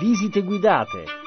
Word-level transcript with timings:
Visite 0.00 0.42
guidate. 0.42 1.21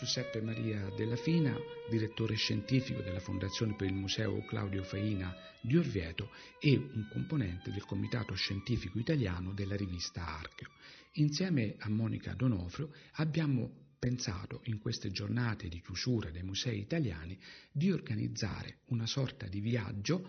Giuseppe 0.00 0.40
Maria 0.40 0.88
Della 0.96 1.14
Fina, 1.14 1.54
direttore 1.90 2.34
scientifico 2.34 3.02
della 3.02 3.20
Fondazione 3.20 3.74
per 3.74 3.88
il 3.88 3.92
Museo 3.92 4.42
Claudio 4.46 4.82
Faina 4.82 5.36
di 5.60 5.76
Orvieto 5.76 6.30
e 6.58 6.74
un 6.74 7.06
componente 7.12 7.70
del 7.70 7.84
Comitato 7.84 8.32
Scientifico 8.32 8.98
Italiano 8.98 9.52
della 9.52 9.76
rivista 9.76 10.26
Archeo. 10.26 10.70
Insieme 11.16 11.74
a 11.80 11.90
Monica 11.90 12.32
Donofrio 12.32 12.94
abbiamo 13.16 13.70
pensato 13.98 14.62
in 14.64 14.78
queste 14.78 15.10
giornate 15.10 15.68
di 15.68 15.82
chiusura 15.82 16.30
dei 16.30 16.44
musei 16.44 16.80
italiani 16.80 17.38
di 17.70 17.92
organizzare 17.92 18.78
una 18.86 19.06
sorta 19.06 19.48
di 19.48 19.60
viaggio 19.60 20.26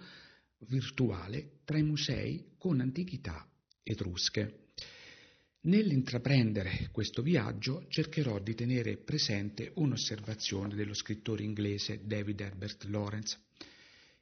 virtuale 0.68 1.60
tra 1.64 1.78
i 1.78 1.84
musei 1.84 2.56
con 2.58 2.82
antichità 2.82 3.50
etrusche. 3.84 4.61
Nell'intraprendere 5.64 6.90
questo 6.92 7.22
viaggio 7.22 7.86
cercherò 7.88 8.40
di 8.40 8.56
tenere 8.56 8.98
presente 8.98 9.72
un'osservazione 9.76 10.74
dello 10.74 10.96
scrittore 10.96 11.44
inglese 11.44 12.02
David 12.04 12.40
Herbert 12.40 12.86
Lawrence. 12.86 13.38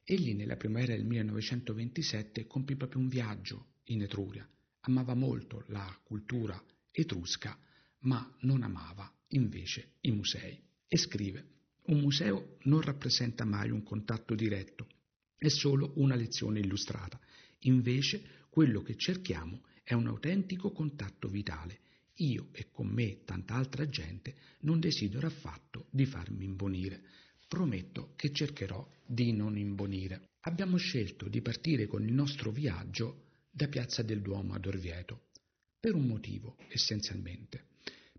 Egli 0.04 0.34
nella 0.34 0.56
primavera 0.56 0.94
del 0.94 1.06
1927 1.06 2.46
compì 2.46 2.76
proprio 2.76 3.00
un 3.00 3.08
viaggio 3.08 3.68
in 3.84 4.02
Etruria. 4.02 4.46
Amava 4.80 5.14
molto 5.14 5.64
la 5.68 5.98
cultura 6.02 6.62
etrusca, 6.90 7.58
ma 8.00 8.36
non 8.40 8.62
amava 8.62 9.10
invece 9.28 9.92
i 10.02 10.10
musei. 10.10 10.62
E 10.86 10.98
scrive, 10.98 11.46
un 11.84 12.00
museo 12.00 12.58
non 12.64 12.82
rappresenta 12.82 13.46
mai 13.46 13.70
un 13.70 13.82
contatto 13.82 14.34
diretto, 14.34 14.86
è 15.38 15.48
solo 15.48 15.92
una 15.94 16.16
lezione 16.16 16.60
illustrata. 16.60 17.18
Invece 17.60 18.44
quello 18.50 18.82
che 18.82 18.96
cerchiamo 18.96 19.62
è 19.90 19.94
un 19.94 20.06
autentico 20.06 20.70
contatto 20.70 21.26
vitale. 21.26 21.80
Io 22.18 22.50
e 22.52 22.70
con 22.70 22.86
me 22.86 23.24
tanta 23.24 23.54
altra 23.54 23.88
gente 23.88 24.36
non 24.60 24.78
desidero 24.78 25.26
affatto 25.26 25.88
di 25.90 26.06
farmi 26.06 26.44
imbonire. 26.44 27.02
Prometto 27.48 28.12
che 28.14 28.30
cercherò 28.30 28.88
di 29.04 29.32
non 29.32 29.58
imbonire. 29.58 30.28
Abbiamo 30.42 30.76
scelto 30.76 31.28
di 31.28 31.42
partire 31.42 31.88
con 31.88 32.06
il 32.06 32.12
nostro 32.12 32.52
viaggio 32.52 33.24
da 33.50 33.66
Piazza 33.66 34.02
del 34.02 34.22
Duomo 34.22 34.54
ad 34.54 34.64
Orvieto, 34.64 35.22
per 35.80 35.96
un 35.96 36.06
motivo 36.06 36.56
essenzialmente, 36.68 37.64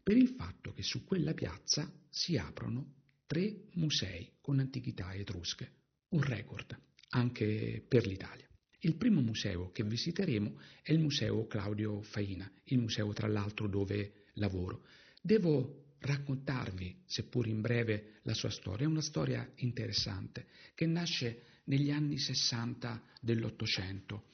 per 0.04 0.18
il 0.18 0.28
fatto 0.28 0.74
che 0.74 0.84
su 0.84 1.06
quella 1.06 1.34
piazza 1.34 1.90
si 2.10 2.36
aprono 2.36 2.96
tre 3.26 3.68
musei 3.76 4.30
con 4.42 4.60
antichità 4.60 5.14
etrusche, 5.14 5.72
un 6.10 6.22
record 6.22 6.78
anche 7.12 7.82
per 7.88 8.06
l'Italia. 8.06 8.51
Il 8.84 8.96
primo 8.96 9.22
museo 9.22 9.72
che 9.72 9.84
visiteremo 9.84 10.60
è 10.82 10.92
il 10.92 11.00
Museo 11.00 11.46
Claudio 11.46 12.02
Faina, 12.02 12.52
il 12.66 12.80
museo 12.80 13.14
tra 13.14 13.28
l'altro 13.28 13.68
dove 13.68 14.26
lavoro. 14.34 14.86
Devo 15.22 15.96
raccontarvi, 16.00 17.04
seppur 17.06 17.46
in 17.46 17.62
breve, 17.62 18.20
la 18.24 18.34
sua 18.34 18.50
storia. 18.50 18.88
È 18.88 18.90
una 18.90 19.02
storia 19.02 19.48
interessante 19.58 20.48
che 20.74 20.88
nasce 20.88 21.44
negli 21.66 21.92
anni 21.92 22.18
60 22.18 23.04
dell'Ottocento, 23.22 24.30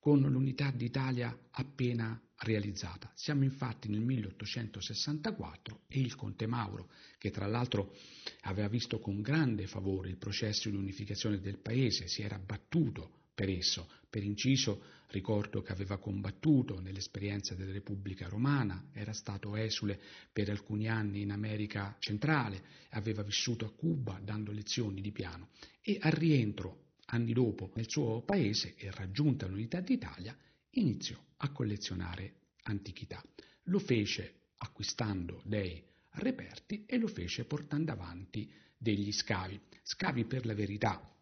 con 0.00 0.20
l'unità 0.20 0.72
d'Italia 0.72 1.38
appena 1.52 2.20
realizzata. 2.38 3.12
Siamo 3.14 3.44
infatti 3.44 3.88
nel 3.88 4.00
1864 4.00 5.82
e 5.86 6.00
il 6.00 6.16
conte 6.16 6.48
Mauro, 6.48 6.90
che 7.18 7.30
tra 7.30 7.46
l'altro 7.46 7.94
aveva 8.40 8.66
visto 8.66 8.98
con 8.98 9.20
grande 9.20 9.68
favore 9.68 10.08
il 10.08 10.16
processo 10.16 10.68
di 10.68 10.74
unificazione 10.74 11.38
del 11.38 11.58
paese, 11.58 12.08
si 12.08 12.22
era 12.22 12.36
battuto 12.36 13.20
per 13.34 13.48
esso. 13.48 13.88
Per 14.08 14.22
inciso, 14.22 14.82
ricordo 15.08 15.62
che 15.62 15.72
aveva 15.72 15.98
combattuto 15.98 16.80
nell'esperienza 16.80 17.54
della 17.54 17.72
Repubblica 17.72 18.28
Romana, 18.28 18.88
era 18.92 19.12
stato 19.12 19.56
esule 19.56 19.98
per 20.32 20.50
alcuni 20.50 20.88
anni 20.88 21.22
in 21.22 21.30
America 21.30 21.96
centrale, 21.98 22.62
aveva 22.90 23.22
vissuto 23.22 23.64
a 23.64 23.72
Cuba 23.72 24.20
dando 24.22 24.52
lezioni 24.52 25.00
di 25.00 25.12
piano 25.12 25.48
e 25.80 25.98
al 26.00 26.12
rientro, 26.12 26.96
anni 27.06 27.32
dopo, 27.32 27.72
nel 27.74 27.88
suo 27.88 28.22
paese 28.22 28.74
e 28.76 28.90
raggiunta 28.90 29.46
l'unità 29.46 29.80
d'Italia, 29.80 30.36
iniziò 30.72 31.18
a 31.38 31.50
collezionare 31.50 32.34
antichità. 32.64 33.22
Lo 33.64 33.78
fece 33.78 34.50
acquistando 34.58 35.40
dei 35.44 35.82
reperti 36.16 36.84
e 36.86 36.98
lo 36.98 37.06
fece 37.06 37.44
portando 37.44 37.92
avanti 37.92 38.50
degli 38.76 39.12
scavi, 39.12 39.58
scavi 39.82 40.24
per 40.26 40.44
la 40.44 40.54
verità 40.54 41.12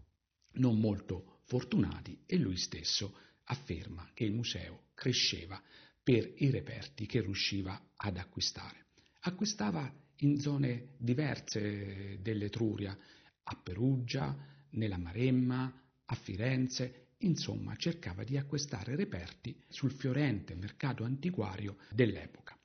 non 0.55 0.81
molto 0.81 1.40
fortunati 1.51 2.17
e 2.27 2.37
lui 2.37 2.57
stesso 2.57 3.13
afferma 3.47 4.09
che 4.15 4.23
il 4.23 4.33
museo 4.33 4.91
cresceva 4.95 5.61
per 6.01 6.33
i 6.37 6.49
reperti 6.49 7.07
che 7.07 7.21
riusciva 7.21 7.91
ad 7.97 8.19
acquistare. 8.19 8.87
Acquistava 9.23 9.93
in 10.19 10.39
zone 10.39 10.91
diverse 10.97 12.19
dell'Etruria, 12.23 12.97
a 13.43 13.61
Perugia, 13.61 14.47
nella 14.71 14.97
Maremma, 14.97 15.83
a 16.05 16.15
Firenze, 16.15 17.09
insomma 17.19 17.75
cercava 17.75 18.23
di 18.23 18.37
acquistare 18.37 18.95
reperti 18.95 19.61
sul 19.69 19.91
fiorente 19.91 20.55
mercato 20.55 21.03
antiquario 21.03 21.79
dell'epoca. 21.91 22.57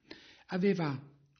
Aveva 0.50 0.96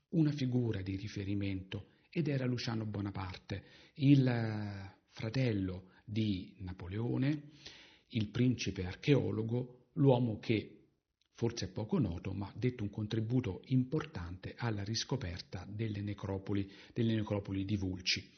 una 0.10 0.32
figura 0.32 0.82
di 0.82 0.96
riferimento 0.96 1.92
ed 2.10 2.28
era 2.28 2.46
Luciano 2.46 2.88
Bonaparte, 2.88 3.64
il 3.98 4.94
fratello 5.12 5.92
di 6.06 6.54
Napoleone, 6.60 7.50
il 8.10 8.28
principe 8.28 8.86
archeologo, 8.86 9.88
l'uomo 9.94 10.40
che 10.40 10.76
forse 11.34 11.66
è 11.66 11.70
poco 11.70 12.00
noto, 12.00 12.32
ma 12.32 12.48
ha 12.48 12.54
detto 12.56 12.84
un 12.84 12.90
contributo 12.90 13.62
importante 13.66 14.54
alla 14.58 14.84
riscoperta 14.84 15.66
delle 15.68 16.02
necropoli, 16.02 16.72
delle 16.94 17.16
necropoli 17.16 17.66
di 17.66 17.76
Vulci. 17.76 18.32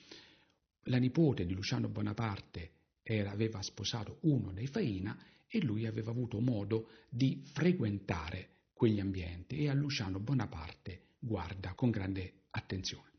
La 0.84 0.98
nipote 0.98 1.46
di 1.46 1.54
Luciano 1.54 1.90
Bonaparte 1.90 2.72
era, 3.04 3.32
aveva 3.32 3.62
sposato 3.62 4.18
uno 4.22 4.52
dei 4.52 4.68
Faina 4.68 5.18
e 5.48 5.62
lui 5.62 5.86
aveva 5.86 6.12
avuto 6.12 6.40
modo 6.40 6.90
di 7.10 7.42
frequentare 7.44 8.50
quegli 8.74 9.00
ambienti 9.00 9.58
e 9.58 9.70
a 9.70 9.74
Luciano 9.74 10.20
Bonaparte 10.20 11.08
guarda 11.20 11.74
con 11.74 11.90
grande 11.90 12.46
attenzione. 12.52 13.17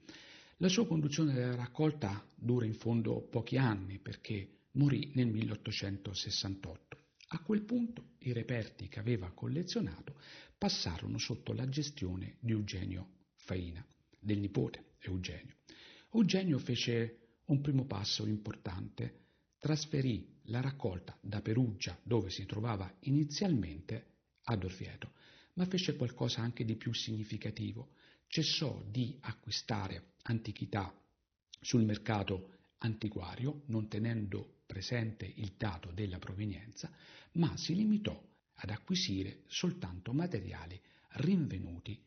La 0.61 0.69
sua 0.69 0.89
conduzione 0.89 1.35
della 1.35 1.55
raccolta 1.55 2.27
dura 2.35 2.67
in 2.67 2.75
fondo 2.75 3.21
pochi 3.21 3.57
anni 3.57 4.01
perché 4.01 4.63
morì 4.73 5.13
nel 5.15 5.29
1868. 5.29 6.99
A 7.29 7.39
quel 7.43 7.63
punto 7.63 8.15
i 8.21 8.33
reperti 8.33 8.89
che 8.89 8.99
aveva 8.99 9.31
collezionato 9.31 10.21
passarono 10.59 11.17
sotto 11.19 11.53
la 11.53 11.69
gestione 11.69 12.39
di 12.41 12.51
Eugenio 12.51 13.11
Faina, 13.37 13.87
del 14.19 14.41
nipote 14.41 14.95
Eugenio. 15.03 15.55
Eugenio 16.13 16.59
fece 16.59 17.37
un 17.45 17.61
primo 17.61 17.85
passo 17.85 18.27
importante, 18.27 19.27
trasferì 19.61 20.41
la 20.47 20.61
raccolta 20.61 21.17
da 21.21 21.41
Perugia, 21.41 21.97
dove 22.03 22.31
si 22.31 22.47
trovava 22.47 22.93
inizialmente, 23.03 24.15
ad 24.43 24.65
Orvieto, 24.65 25.13
ma 25.53 25.67
fece 25.67 25.95
qualcosa 25.95 26.41
anche 26.41 26.65
di 26.65 26.75
più 26.75 26.93
significativo 26.93 27.91
cessò 28.29 28.81
di 28.87 29.17
acquistare 29.23 30.13
antichità 30.23 30.95
sul 31.61 31.85
mercato 31.85 32.53
antiquario, 32.79 33.63
non 33.67 33.89
tenendo 33.89 34.61
presente 34.67 35.25
il 35.25 35.55
dato 35.57 35.91
della 35.91 36.19
provenienza, 36.19 36.93
ma 37.33 37.57
si 37.57 37.75
limitò 37.75 38.23
ad 38.61 38.71
acquisire 38.71 39.43
soltanto 39.47 40.13
materiali 40.13 40.81
rinvenuti 41.15 42.01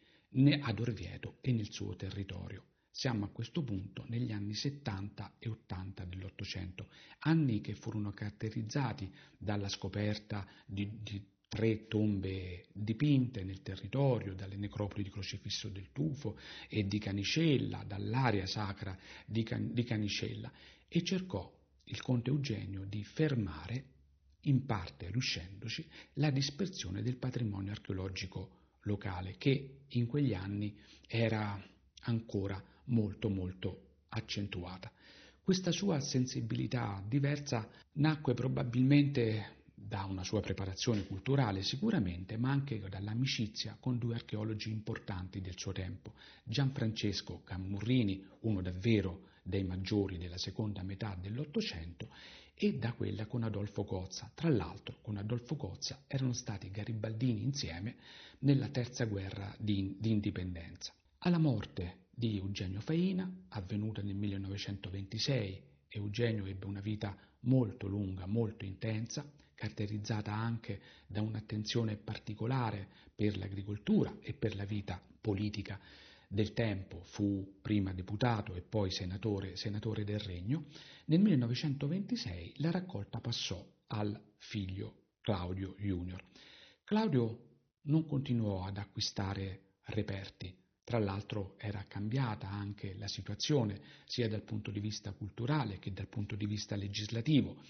ad 0.62 0.80
Orvieto 0.80 1.38
e 1.42 1.52
nel 1.52 1.72
suo 1.72 1.96
territorio. 1.96 2.66
Siamo 2.90 3.26
a 3.26 3.30
questo 3.30 3.64
punto 3.64 4.06
negli 4.08 4.32
anni 4.32 4.54
70 4.54 5.36
e 5.40 5.50
80 5.50 6.06
dell'Ottocento, 6.06 6.90
anni 7.20 7.62
che 7.62 7.74
furono 7.74 8.12
caratterizzati 8.12 9.12
dalla 9.38 9.70
scoperta 9.70 10.46
di, 10.66 11.02
di 11.02 11.26
tre 11.54 11.86
tombe 11.90 12.64
dipinte 12.72 13.44
nel 13.44 13.62
territorio, 13.62 14.34
dalle 14.34 14.56
necropoli 14.56 15.04
di 15.04 15.10
Crocifisso 15.10 15.68
del 15.68 15.92
Tufo 15.92 16.38
e 16.70 16.88
di 16.88 16.98
Canicella, 16.98 17.84
dall'area 17.86 18.46
sacra 18.46 18.98
di, 19.26 19.44
Can- 19.44 19.74
di 19.74 19.84
Canicella, 19.84 20.50
e 20.88 21.04
cercò 21.04 21.54
il 21.84 22.02
conte 22.02 22.30
Eugenio 22.30 22.86
di 22.86 23.04
fermare, 23.04 23.84
in 24.44 24.66
parte 24.66 25.12
riuscendoci, 25.12 25.86
la 26.14 26.32
dispersione 26.32 27.02
del 27.02 27.18
patrimonio 27.18 27.74
archeologico 27.74 28.60
locale 28.84 29.36
che 29.38 29.82
in 29.90 30.06
quegli 30.08 30.34
anni 30.34 30.74
era 31.06 31.62
ancora 32.04 32.64
molto 32.86 33.28
molto 33.28 33.88
accentuata. 34.08 34.90
Questa 35.44 35.74
sua 35.74 36.00
sensibilità 36.00 37.04
diversa 37.06 37.68
nacque 37.96 38.34
probabilmente 38.36 39.60
da 39.88 40.06
una 40.06 40.24
sua 40.24 40.42
preparazione 40.42 41.06
culturale 41.06 41.64
sicuramente, 41.64 42.38
ma 42.38 42.52
anche 42.52 42.80
dall'amicizia 42.80 43.78
con 43.80 43.98
due 43.98 44.16
archeologi 44.16 44.70
importanti 44.70 45.42
del 45.42 45.58
suo 45.58 45.72
tempo, 45.72 46.14
Gianfrancesco 46.44 47.42
Camurrini, 47.44 48.24
uno 48.42 48.62
davvero 48.62 49.30
dei 49.44 49.64
maggiori 49.64 50.18
della 50.18 50.38
seconda 50.38 50.84
metà 50.84 51.18
dell'Ottocento, 51.20 52.10
e 52.64 52.78
da 52.78 52.94
quella 52.94 53.26
con 53.26 53.42
Adolfo 53.42 53.84
Gozza. 53.84 54.30
Tra 54.36 54.50
l'altro, 54.50 55.00
con 55.02 55.18
Adolfo 55.18 55.56
Gozza 55.56 56.04
erano 56.06 56.34
stati 56.34 56.70
garibaldini 56.70 57.42
insieme 57.42 57.96
nella 58.40 58.68
terza 58.68 59.06
guerra 59.06 59.52
di, 59.58 59.96
di 60.00 60.12
indipendenza. 60.12 60.94
Alla 61.20 61.40
morte 61.40 62.06
di 62.12 62.38
Eugenio 62.38 62.80
Faina, 62.80 63.28
avvenuta 63.50 64.04
nel 64.04 64.16
1926, 64.16 65.62
Eugenio 65.90 66.46
ebbe 66.46 66.68
una 66.68 66.82
vita 66.82 67.18
molto 67.42 67.88
lunga, 67.88 68.28
molto 68.28 68.64
intensa, 68.64 69.28
caratterizzata 69.62 70.34
anche 70.34 70.82
da 71.06 71.22
un'attenzione 71.22 71.96
particolare 71.96 72.88
per 73.14 73.38
l'agricoltura 73.38 74.18
e 74.20 74.34
per 74.34 74.56
la 74.56 74.66
vita 74.66 75.00
politica 75.22 75.80
del 76.28 76.54
tempo, 76.54 77.04
fu 77.04 77.60
prima 77.62 77.94
deputato 77.94 78.56
e 78.56 78.62
poi 78.62 78.90
senatore, 78.90 79.56
senatore 79.56 80.04
del 80.04 80.20
Regno, 80.20 80.66
nel 81.06 81.20
1926 81.20 82.54
la 82.58 82.72
raccolta 82.72 83.20
passò 83.20 83.64
al 83.88 84.20
figlio 84.38 85.10
Claudio 85.22 85.76
Junior. 85.78 86.24
Claudio 86.84 87.50
non 87.84 88.08
continuò 88.08 88.66
ad 88.66 88.78
acquistare 88.78 89.76
reperti, 89.86 90.56
tra 90.84 90.98
l'altro 90.98 91.56
era 91.60 91.86
cambiata 91.88 92.50
anche 92.50 92.96
la 92.98 93.08
situazione 93.08 93.80
sia 94.06 94.28
dal 94.28 94.42
punto 94.42 94.72
di 94.72 94.80
vista 94.80 95.12
culturale 95.12 95.78
che 95.78 95.94
dal 95.94 96.08
punto 96.08 96.36
di 96.36 96.48
vista 96.48 96.76
legislativo. 96.76 97.62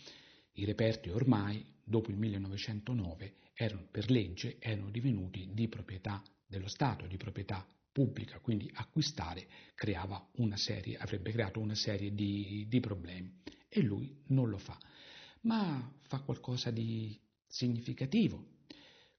I 0.54 0.66
reperti 0.66 1.10
ormai, 1.10 1.66
dopo 1.84 2.10
il 2.10 2.18
1909, 2.18 3.36
erano, 3.54 3.88
per 3.90 4.10
legge 4.10 4.58
erano 4.60 4.90
divenuti 4.90 5.50
di 5.54 5.68
proprietà 5.68 6.22
dello 6.46 6.68
Stato, 6.68 7.08
di 7.08 7.18
proprietà 7.18 7.66
pubblica, 7.92 8.40
quindi 8.40 8.70
acquistare 8.74 9.48
serie, 10.56 10.98
avrebbe 10.98 11.32
creato 11.32 11.60
una 11.60 11.76
serie 11.76 12.14
di, 12.14 12.66
di 12.68 12.80
problemi 12.80 13.42
e 13.68 13.82
lui 13.82 14.22
non 14.28 14.50
lo 14.50 14.58
fa, 14.58 14.78
ma 15.42 15.94
fa 16.02 16.22
qualcosa 16.22 16.72
di 16.72 17.20
significativo, 17.48 18.60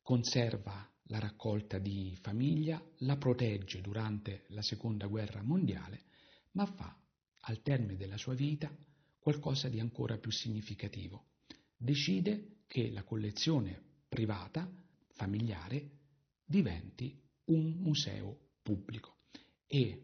conserva 0.03 0.89
la 1.07 1.19
raccolta 1.19 1.79
di 1.79 2.17
famiglia, 2.21 2.83
la 2.99 3.17
protegge 3.17 3.81
durante 3.81 4.45
la 4.49 4.63
seconda 4.63 5.07
guerra 5.07 5.43
mondiale, 5.43 6.05
ma 6.53 6.67
fa, 6.67 6.97
al 7.41 7.61
termine 7.63 7.97
della 7.97 8.17
sua 8.17 8.35
vita, 8.35 8.75
qualcosa 9.23 9.69
di 9.69 9.79
ancora 9.79 10.19
più 10.19 10.33
significativo. 10.33 11.27
Decide 11.77 12.63
che 12.67 12.91
la 12.91 13.05
collezione 13.05 13.81
privata, 14.09 14.69
familiare, 15.13 15.91
diventi 16.45 17.17
un 17.45 17.77
museo 17.79 18.37
pubblico 18.63 19.19
e 19.69 20.03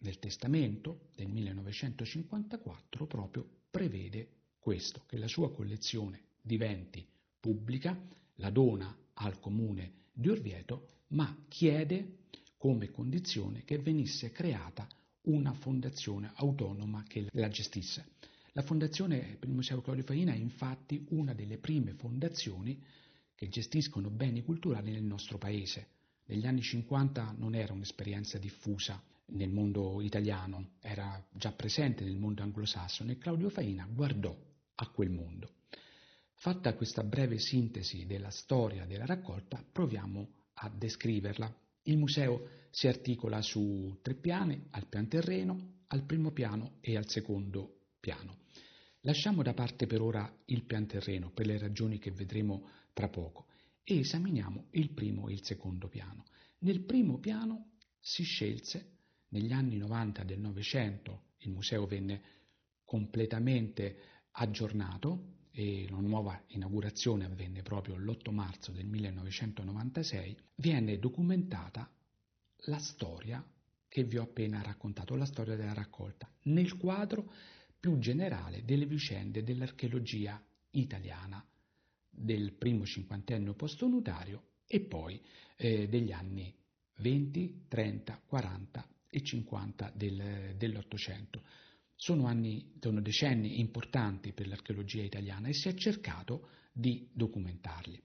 nel 0.00 0.18
testamento 0.18 1.08
del 1.14 1.28
1954 1.28 3.06
proprio 3.06 3.48
prevede 3.70 4.28
questo, 4.58 5.04
che 5.06 5.16
la 5.16 5.28
sua 5.28 5.50
collezione 5.50 6.24
diventi 6.42 7.06
pubblica, 7.40 7.98
la 8.34 8.50
dona 8.50 8.94
al 9.14 9.40
comune 9.40 9.92
di 10.12 10.28
Orvieto, 10.28 10.88
ma 11.08 11.44
chiede 11.48 12.18
come 12.58 12.90
condizione 12.90 13.64
che 13.64 13.78
venisse 13.78 14.30
creata 14.30 14.86
una 15.22 15.54
fondazione 15.54 16.32
autonoma 16.34 17.02
che 17.08 17.28
la 17.32 17.48
gestisse. 17.48 18.16
La 18.52 18.62
fondazione 18.62 19.36
per 19.38 19.48
il 19.48 19.54
Museo 19.54 19.82
Claudio 19.82 20.04
Faina 20.04 20.32
è 20.32 20.36
infatti 20.36 21.04
una 21.10 21.34
delle 21.34 21.58
prime 21.58 21.92
fondazioni 21.92 22.82
che 23.34 23.48
gestiscono 23.48 24.10
beni 24.10 24.42
culturali 24.42 24.90
nel 24.90 25.02
nostro 25.02 25.38
paese. 25.38 25.88
Negli 26.26 26.46
anni 26.46 26.62
50 26.62 27.34
non 27.36 27.54
era 27.54 27.72
un'esperienza 27.72 28.38
diffusa 28.38 29.02
nel 29.26 29.50
mondo 29.50 30.00
italiano, 30.00 30.70
era 30.80 31.22
già 31.30 31.52
presente 31.52 32.04
nel 32.04 32.16
mondo 32.16 32.42
anglosassone 32.42 33.12
e 33.12 33.18
Claudio 33.18 33.50
Faina 33.50 33.86
guardò 33.90 34.36
a 34.76 34.88
quel 34.88 35.10
mondo. 35.10 35.52
Fatta 36.34 36.74
questa 36.74 37.02
breve 37.02 37.38
sintesi 37.38 38.06
della 38.06 38.30
storia 38.30 38.86
della 38.86 39.06
raccolta, 39.06 39.62
proviamo 39.70 40.28
a 40.54 40.70
descriverla. 40.70 41.52
Il 41.82 41.98
museo 41.98 42.48
si 42.70 42.86
articola 42.86 43.42
su 43.42 43.98
tre 44.02 44.14
piani, 44.14 44.68
al 44.70 44.86
pian 44.86 45.08
terreno, 45.08 45.82
al 45.88 46.04
primo 46.04 46.30
piano 46.30 46.76
e 46.80 46.96
al 46.96 47.08
secondo 47.08 47.77
piano. 48.00 48.38
Lasciamo 49.02 49.42
da 49.42 49.54
parte 49.54 49.86
per 49.86 50.00
ora 50.00 50.30
il 50.46 50.64
pian 50.64 50.86
terreno 50.86 51.30
per 51.30 51.46
le 51.46 51.58
ragioni 51.58 51.98
che 51.98 52.10
vedremo 52.10 52.68
tra 52.92 53.08
poco 53.08 53.46
e 53.84 53.98
esaminiamo 54.00 54.66
il 54.72 54.90
primo 54.90 55.28
e 55.28 55.32
il 55.32 55.44
secondo 55.44 55.88
piano. 55.88 56.24
Nel 56.60 56.84
primo 56.84 57.18
piano 57.18 57.76
si 58.00 58.24
scelse, 58.24 58.96
negli 59.28 59.52
anni 59.52 59.76
90 59.76 60.24
del 60.24 60.40
Novecento, 60.40 61.28
il 61.38 61.50
museo 61.50 61.86
venne 61.86 62.22
completamente 62.84 63.98
aggiornato 64.32 65.36
e 65.50 65.86
la 65.88 65.98
nuova 65.98 66.40
inaugurazione 66.48 67.24
avvenne 67.24 67.62
proprio 67.62 67.96
l'8 67.96 68.32
marzo 68.32 68.72
del 68.72 68.86
1996, 68.86 70.36
viene 70.56 70.98
documentata 70.98 71.90
la 72.66 72.78
storia 72.78 73.44
che 73.88 74.04
vi 74.04 74.18
ho 74.18 74.22
appena 74.22 74.62
raccontato, 74.62 75.16
la 75.16 75.24
storia 75.24 75.56
della 75.56 75.72
raccolta, 75.72 76.30
nel 76.44 76.76
quadro 76.76 77.32
più 77.78 77.98
generale 77.98 78.64
delle 78.64 78.86
vicende 78.86 79.42
dell'archeologia 79.42 80.42
italiana 80.70 81.44
del 82.10 82.52
primo 82.52 82.84
cinquantennio 82.84 83.54
postonutario 83.54 84.42
e 84.66 84.80
poi 84.80 85.20
eh, 85.56 85.88
degli 85.88 86.12
anni 86.12 86.54
20, 86.96 87.64
30, 87.68 88.22
40 88.26 88.88
e 89.08 89.22
50 89.22 89.92
del, 89.94 90.54
dell'Ottocento. 90.56 91.42
Sono, 91.94 92.26
anni, 92.26 92.74
sono 92.80 93.00
decenni 93.00 93.60
importanti 93.60 94.32
per 94.32 94.46
l'archeologia 94.46 95.02
italiana 95.02 95.48
e 95.48 95.54
si 95.54 95.68
è 95.68 95.74
cercato 95.74 96.48
di 96.72 97.08
documentarli. 97.12 98.00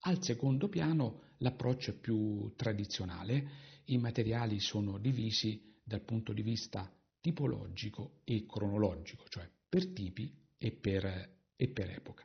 Al 0.00 0.22
secondo 0.22 0.68
piano 0.68 1.22
l'approccio 1.38 1.92
è 1.92 1.94
più 1.94 2.52
tradizionale, 2.56 3.66
i 3.86 3.98
materiali 3.98 4.60
sono 4.60 4.98
divisi 4.98 5.76
dal 5.82 6.02
punto 6.02 6.32
di 6.32 6.42
vista 6.42 6.90
tipologico 7.20 8.20
e 8.24 8.46
cronologico, 8.46 9.24
cioè 9.28 9.48
per 9.68 9.86
tipi 9.92 10.32
e 10.56 10.72
per, 10.72 11.36
e 11.56 11.68
per 11.68 11.90
epoca. 11.90 12.24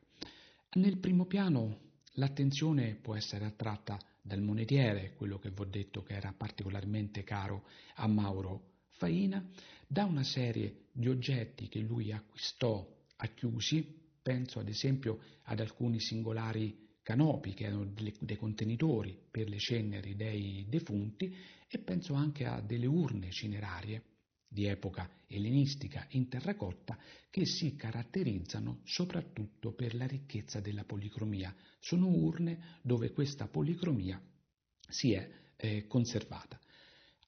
Nel 0.76 0.98
primo 0.98 1.26
piano 1.26 1.92
l'attenzione 2.14 2.96
può 2.96 3.16
essere 3.16 3.46
attratta 3.46 4.00
dal 4.22 4.42
monetiere, 4.42 5.14
quello 5.16 5.38
che 5.38 5.50
vi 5.50 5.62
ho 5.62 5.66
detto 5.66 6.02
che 6.04 6.14
era 6.14 6.34
particolarmente 6.36 7.24
caro 7.24 7.68
a 7.96 8.08
Mauro 8.08 8.72
Faina, 8.98 9.46
da 9.86 10.06
una 10.06 10.24
serie 10.24 10.88
di 10.92 11.10
oggetti 11.10 11.68
che 11.68 11.80
lui 11.80 12.12
acquistò 12.12 12.88
a 13.18 13.28
chiusi, 13.28 14.02
penso 14.22 14.60
ad 14.60 14.70
esempio 14.70 15.20
ad 15.44 15.60
alcuni 15.60 16.00
singolari 16.00 16.92
canopi 17.04 17.54
che 17.54 17.66
erano 17.66 17.94
dei 17.94 18.38
contenitori 18.38 19.20
per 19.30 19.50
le 19.50 19.58
ceneri 19.58 20.16
dei 20.16 20.66
defunti 20.70 21.36
e 21.68 21.80
penso 21.80 22.14
anche 22.14 22.46
a 22.46 22.62
delle 22.62 22.86
urne 22.86 23.30
cinerarie 23.30 24.02
di 24.54 24.66
epoca 24.68 25.10
ellenistica 25.28 26.06
in 26.12 26.30
terracotta 26.30 26.98
che 27.32 27.46
si 27.46 27.76
caratterizzano 27.76 28.82
soprattutto 28.84 29.74
per 29.74 29.96
la 29.96 30.06
ricchezza 30.06 30.60
della 30.60 30.84
policromia. 30.84 31.54
Sono 31.80 32.08
urne 32.08 32.78
dove 32.84 33.12
questa 33.12 33.48
policromia 33.48 34.22
si 34.88 35.14
è 35.14 35.28
eh, 35.56 35.88
conservata. 35.88 36.60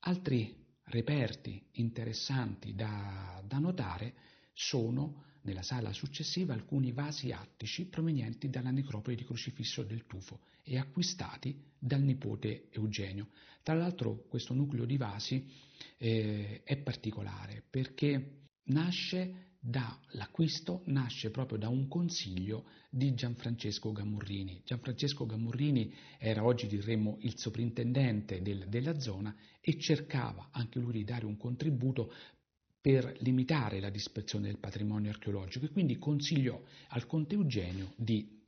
Altri 0.02 0.64
reperti 0.84 1.70
interessanti 1.74 2.76
da, 2.76 3.42
da 3.44 3.58
notare 3.58 4.14
sono 4.54 5.24
nella 5.46 5.62
sala 5.62 5.94
successiva 5.94 6.54
alcuni 6.54 6.92
vasi 6.92 7.32
attici 7.32 7.86
provenienti 7.86 8.50
dalla 8.50 8.72
necropoli 8.72 9.16
di 9.16 9.24
Crocifisso 9.24 9.84
del 9.84 10.06
Tufo 10.06 10.42
e 10.64 10.78
acquistati 10.78 11.58
dal 11.78 12.02
nipote 12.02 12.68
Eugenio. 12.72 13.30
Tra 13.64 13.76
l'altro 13.76 14.26
questo 14.28 14.54
nucleo 14.54 14.86
di 14.86 14.98
vasi 14.98 15.48
eh, 15.98 16.62
è 16.64 16.78
particolare 16.78 17.64
perché 17.70 18.42
nasce 18.66 19.46
dall'acquisto 19.66 20.84
nasce 20.86 21.32
proprio 21.32 21.58
da 21.58 21.70
un 21.70 21.88
consiglio 21.88 22.66
di 22.88 23.16
Gianfrancesco 23.16 23.92
Gamurrini. 23.92 24.62
Gianfrancesco 24.64 25.26
Gamurrini 25.26 25.92
era 26.20 26.44
oggi 26.44 26.68
diremmo 26.68 27.18
il 27.22 27.36
soprintendente 27.36 28.44
del, 28.44 28.68
della 28.68 29.00
zona 29.00 29.36
e 29.60 29.80
cercava 29.80 30.50
anche 30.52 30.78
lui 30.78 30.94
di 30.94 31.04
dare 31.04 31.26
un 31.26 31.36
contributo 31.36 32.14
per 32.86 33.16
limitare 33.22 33.80
la 33.80 33.90
dispersione 33.90 34.46
del 34.46 34.60
patrimonio 34.60 35.10
archeologico 35.10 35.66
e 35.66 35.72
quindi 35.72 35.98
consigliò 35.98 36.62
al 36.90 37.08
conte 37.08 37.34
Eugenio 37.34 37.94
di 37.96 38.46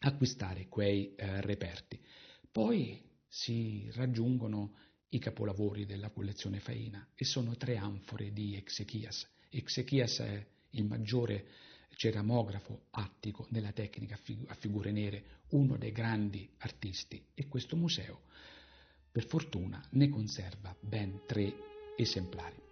acquistare 0.00 0.66
quei 0.66 1.14
eh, 1.14 1.40
reperti. 1.40 2.00
Poi 2.50 3.00
si 3.28 3.88
raggiungono 3.92 4.74
i 5.10 5.20
capolavori 5.20 5.86
della 5.86 6.10
collezione 6.10 6.58
Faina 6.58 7.10
e 7.14 7.24
sono 7.24 7.56
tre 7.56 7.76
anfore 7.76 8.32
di 8.32 8.56
Exechias. 8.56 9.24
Exechias 9.50 10.18
è 10.18 10.46
il 10.70 10.84
maggiore 10.84 11.46
ceramografo 11.94 12.86
attico 12.90 13.46
nella 13.50 13.70
tecnica 13.70 14.18
a 14.48 14.54
figure 14.54 14.90
nere, 14.90 15.42
uno 15.50 15.76
dei 15.76 15.92
grandi 15.92 16.50
artisti 16.58 17.24
e 17.34 17.46
questo 17.46 17.76
museo 17.76 18.22
per 19.12 19.26
fortuna 19.26 19.80
ne 19.90 20.08
conserva 20.08 20.74
ben 20.80 21.20
tre 21.24 21.54
esemplari. 21.96 22.65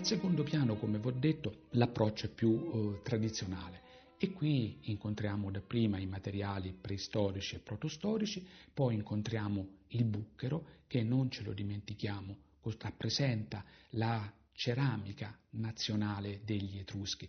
Al 0.00 0.06
secondo 0.06 0.44
piano, 0.44 0.76
come 0.76 0.98
vi 0.98 1.08
ho 1.08 1.12
detto, 1.12 1.64
l'approccio 1.72 2.24
è 2.24 2.30
più 2.30 2.70
eh, 2.72 3.02
tradizionale 3.02 3.82
e 4.16 4.32
qui 4.32 4.78
incontriamo 4.84 5.50
dapprima 5.50 5.98
i 5.98 6.06
materiali 6.06 6.72
preistorici 6.72 7.56
e 7.56 7.58
protostorici, 7.58 8.42
poi 8.72 8.94
incontriamo 8.94 9.68
il 9.88 10.04
bucchero 10.06 10.64
che 10.86 11.02
non 11.02 11.30
ce 11.30 11.42
lo 11.42 11.52
dimentichiamo, 11.52 12.34
rappresenta 12.78 13.62
la 13.90 14.32
ceramica 14.52 15.38
nazionale 15.50 16.40
degli 16.46 16.78
Etruschi. 16.78 17.28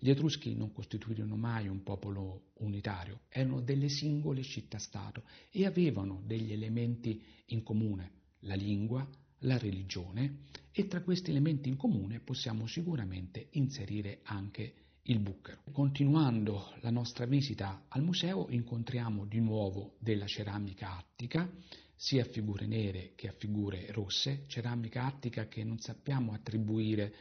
Gli 0.00 0.10
Etruschi 0.10 0.56
non 0.56 0.72
costituirono 0.72 1.36
mai 1.36 1.68
un 1.68 1.84
popolo 1.84 2.46
unitario, 2.54 3.20
erano 3.28 3.60
delle 3.60 3.88
singole 3.88 4.42
città-stato 4.42 5.22
e 5.52 5.66
avevano 5.66 6.20
degli 6.26 6.52
elementi 6.52 7.22
in 7.46 7.62
comune, 7.62 8.10
la 8.40 8.56
lingua, 8.56 9.08
la 9.40 9.58
religione 9.58 10.46
e 10.72 10.86
tra 10.86 11.02
questi 11.02 11.30
elementi 11.30 11.68
in 11.68 11.76
comune 11.76 12.20
possiamo 12.20 12.66
sicuramente 12.66 13.48
inserire 13.52 14.20
anche 14.24 14.74
il 15.02 15.20
bucchero. 15.20 15.62
Continuando 15.72 16.74
la 16.80 16.90
nostra 16.90 17.24
visita 17.24 17.84
al 17.88 18.02
museo 18.02 18.46
incontriamo 18.50 19.24
di 19.24 19.40
nuovo 19.40 19.94
della 19.98 20.26
ceramica 20.26 20.96
attica, 20.96 21.50
sia 21.94 22.22
a 22.22 22.26
figure 22.26 22.66
nere 22.66 23.12
che 23.16 23.28
a 23.28 23.34
figure 23.36 23.90
rosse, 23.90 24.44
ceramica 24.46 25.04
attica 25.04 25.48
che 25.48 25.64
non 25.64 25.78
sappiamo 25.78 26.32
attribuire 26.32 27.12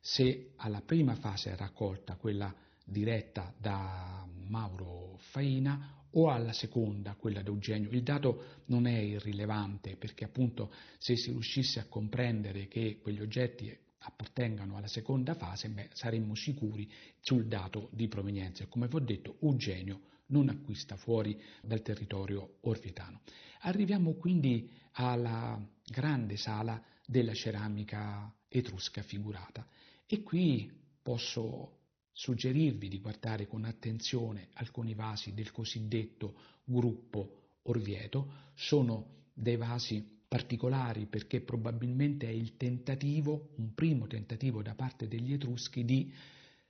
se 0.00 0.52
alla 0.56 0.80
prima 0.80 1.14
fase 1.16 1.54
raccolta, 1.54 2.16
quella 2.16 2.54
diretta 2.84 3.52
da 3.58 4.26
Mauro 4.48 5.16
Faina, 5.18 6.01
o 6.12 6.30
alla 6.30 6.52
seconda, 6.52 7.14
quella 7.14 7.42
d'Eugenio. 7.42 7.90
Il 7.90 8.02
dato 8.02 8.62
non 8.66 8.86
è 8.86 8.98
irrilevante 8.98 9.96
perché 9.96 10.24
appunto 10.24 10.72
se 10.98 11.16
si 11.16 11.30
riuscisse 11.30 11.80
a 11.80 11.86
comprendere 11.86 12.68
che 12.68 12.98
quegli 13.00 13.20
oggetti 13.20 13.76
appartengano 14.04 14.76
alla 14.76 14.88
seconda 14.88 15.34
fase, 15.34 15.68
beh, 15.68 15.90
saremmo 15.92 16.34
sicuri 16.34 16.90
sul 17.20 17.46
dato 17.46 17.88
di 17.92 18.08
provenienza. 18.08 18.66
Come 18.66 18.88
vi 18.88 18.96
ho 18.96 19.00
detto, 19.00 19.36
Eugenio 19.40 20.00
non 20.26 20.48
acquista 20.48 20.96
fuori 20.96 21.40
dal 21.62 21.82
territorio 21.82 22.56
orvitano. 22.62 23.20
Arriviamo 23.60 24.14
quindi 24.14 24.68
alla 24.92 25.60
grande 25.84 26.36
sala 26.36 26.82
della 27.06 27.34
ceramica 27.34 28.32
etrusca 28.48 29.02
figurata 29.02 29.66
e 30.06 30.22
qui 30.22 30.70
posso 31.02 31.81
suggerirvi 32.12 32.88
di 32.88 33.00
guardare 33.00 33.46
con 33.46 33.64
attenzione 33.64 34.48
alcuni 34.54 34.94
vasi 34.94 35.34
del 35.34 35.50
cosiddetto 35.50 36.34
gruppo 36.64 37.38
Orvieto, 37.64 38.50
sono 38.54 39.28
dei 39.32 39.56
vasi 39.56 40.04
particolari 40.26 41.06
perché 41.06 41.40
probabilmente 41.40 42.26
è 42.26 42.30
il 42.30 42.56
tentativo, 42.56 43.50
un 43.56 43.74
primo 43.74 44.06
tentativo 44.06 44.62
da 44.62 44.74
parte 44.74 45.06
degli 45.06 45.32
Etruschi 45.32 45.84
di 45.84 46.12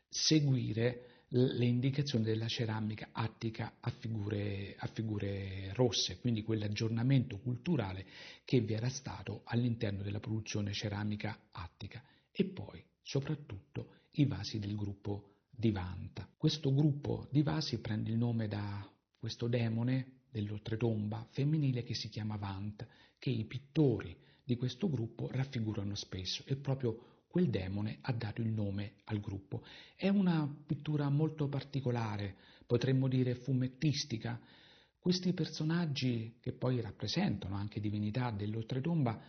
seguire 0.08 1.06
le 1.28 1.64
indicazioni 1.64 2.24
della 2.24 2.48
ceramica 2.48 3.08
attica 3.12 3.76
a 3.80 3.90
figure, 3.90 4.74
a 4.78 4.86
figure 4.86 5.72
rosse, 5.72 6.18
quindi 6.18 6.42
quell'aggiornamento 6.42 7.38
culturale 7.38 8.04
che 8.44 8.60
vi 8.60 8.74
era 8.74 8.90
stato 8.90 9.40
all'interno 9.44 10.02
della 10.02 10.20
produzione 10.20 10.72
ceramica 10.72 11.46
attica. 11.52 12.04
E 12.30 12.44
poi 12.44 12.84
soprattutto 13.00 14.00
i 14.12 14.26
vasi 14.26 14.58
del 14.58 14.76
gruppo 14.76 15.31
di 15.54 15.70
Vanta. 15.70 16.28
Questo 16.36 16.72
gruppo 16.72 17.28
di 17.30 17.42
vasi 17.42 17.80
prende 17.80 18.10
il 18.10 18.16
nome 18.16 18.48
da 18.48 18.90
questo 19.18 19.46
demone 19.46 20.22
dell'oltretomba 20.30 21.26
femminile 21.30 21.82
che 21.82 21.94
si 21.94 22.08
chiama 22.08 22.36
Vant, 22.36 22.86
che 23.18 23.30
i 23.30 23.44
pittori 23.44 24.16
di 24.42 24.56
questo 24.56 24.88
gruppo 24.88 25.28
raffigurano 25.30 25.94
spesso 25.94 26.42
e 26.46 26.56
proprio 26.56 27.22
quel 27.28 27.48
demone 27.48 27.98
ha 28.02 28.12
dato 28.12 28.40
il 28.40 28.48
nome 28.48 28.94
al 29.04 29.20
gruppo. 29.20 29.62
È 29.94 30.08
una 30.08 30.46
pittura 30.66 31.08
molto 31.08 31.48
particolare, 31.48 32.36
potremmo 32.66 33.08
dire 33.08 33.34
fumettistica. 33.34 34.40
Questi 34.98 35.32
personaggi, 35.32 36.36
che 36.40 36.52
poi 36.52 36.80
rappresentano 36.80 37.54
anche 37.54 37.80
divinità 37.80 38.30
dell'oltretomba, 38.30 39.20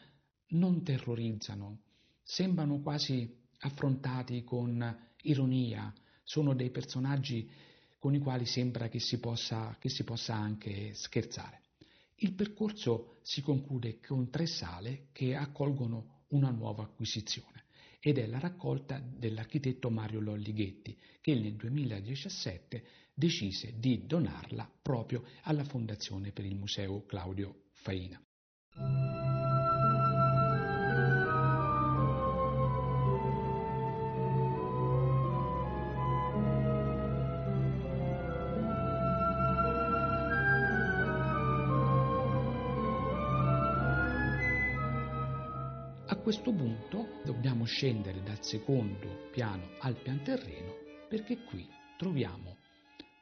non 0.49 0.83
terrorizzano, 0.83 1.81
sembrano 2.21 2.81
quasi 2.81 3.41
affrontati 3.59 4.43
con 4.43 5.11
ironia, 5.21 5.93
sono 6.23 6.53
dei 6.53 6.69
personaggi 6.69 7.49
con 7.99 8.13
i 8.13 8.19
quali 8.19 8.45
sembra 8.45 8.89
che 8.89 8.99
si 8.99 9.19
possa, 9.19 9.77
che 9.79 9.89
si 9.89 10.03
possa 10.03 10.33
anche 10.35 10.93
scherzare. 10.93 11.61
Il 12.15 12.33
percorso 12.33 13.17
si 13.21 13.41
conclude 13.41 13.99
con 13.99 14.29
tre 14.29 14.45
sale 14.45 15.07
che 15.11 15.35
accolgono 15.35 16.23
una 16.29 16.49
nuova 16.49 16.83
acquisizione 16.83 17.63
ed 17.99 18.17
è 18.17 18.27
la 18.27 18.39
raccolta 18.39 18.99
dell'architetto 18.99 19.89
Mario 19.89 20.19
Lollighetti 20.19 20.97
che 21.21 21.35
nel 21.35 21.55
2017 21.55 22.83
decise 23.13 23.73
di 23.77 24.05
donarla 24.05 24.69
proprio 24.81 25.23
alla 25.43 25.63
Fondazione 25.63 26.31
per 26.31 26.45
il 26.45 26.55
Museo 26.55 27.05
Claudio 27.05 27.67
Faina. 27.71 28.21
Questo 46.23 46.53
punto 46.53 47.19
dobbiamo 47.25 47.65
scendere 47.65 48.23
dal 48.23 48.41
secondo 48.45 49.27
piano 49.29 49.71
al 49.79 50.01
pian 50.01 50.23
terreno 50.23 50.73
perché 51.09 51.43
qui 51.43 51.67
troviamo 51.97 52.59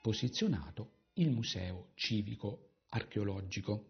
posizionato 0.03 0.91
il 1.13 1.31
museo 1.31 1.93
civico 1.95 2.73
archeologico 2.89 3.87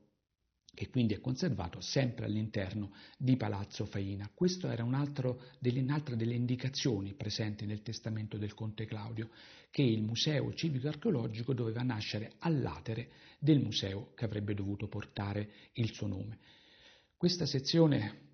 che 0.74 0.90
quindi 0.90 1.14
è 1.14 1.20
conservato 1.20 1.82
sempre 1.82 2.24
all'interno 2.24 2.94
di 3.18 3.36
Palazzo 3.36 3.84
Faina. 3.84 4.32
Questa 4.34 4.72
era 4.72 4.86
un 4.86 4.94
delle, 5.60 5.82
un'altra 5.82 6.16
delle 6.16 6.36
indicazioni 6.36 7.14
presenti 7.14 7.66
nel 7.66 7.82
testamento 7.82 8.38
del 8.38 8.54
conte 8.54 8.86
Claudio, 8.86 9.30
che 9.72 9.82
il 9.82 10.04
museo 10.04 10.54
civico-archeologico 10.54 11.54
doveva 11.54 11.82
nascere 11.82 12.36
all'atere 12.40 13.10
del 13.40 13.60
museo 13.60 14.14
che 14.16 14.24
avrebbe 14.24 14.54
dovuto 14.54 14.88
portare 14.88 15.52
il 15.74 15.92
suo 15.92 16.08
nome. 16.08 16.40
Questa 17.18 17.46
sezione 17.46 18.30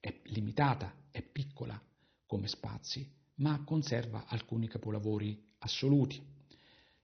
è 0.00 0.20
limitata, 0.24 0.94
è 1.10 1.22
piccola 1.22 1.80
come 2.26 2.48
spazi, 2.48 3.08
ma 3.36 3.62
conserva 3.64 4.26
alcuni 4.26 4.68
capolavori 4.68 5.54
assoluti. 5.58 6.34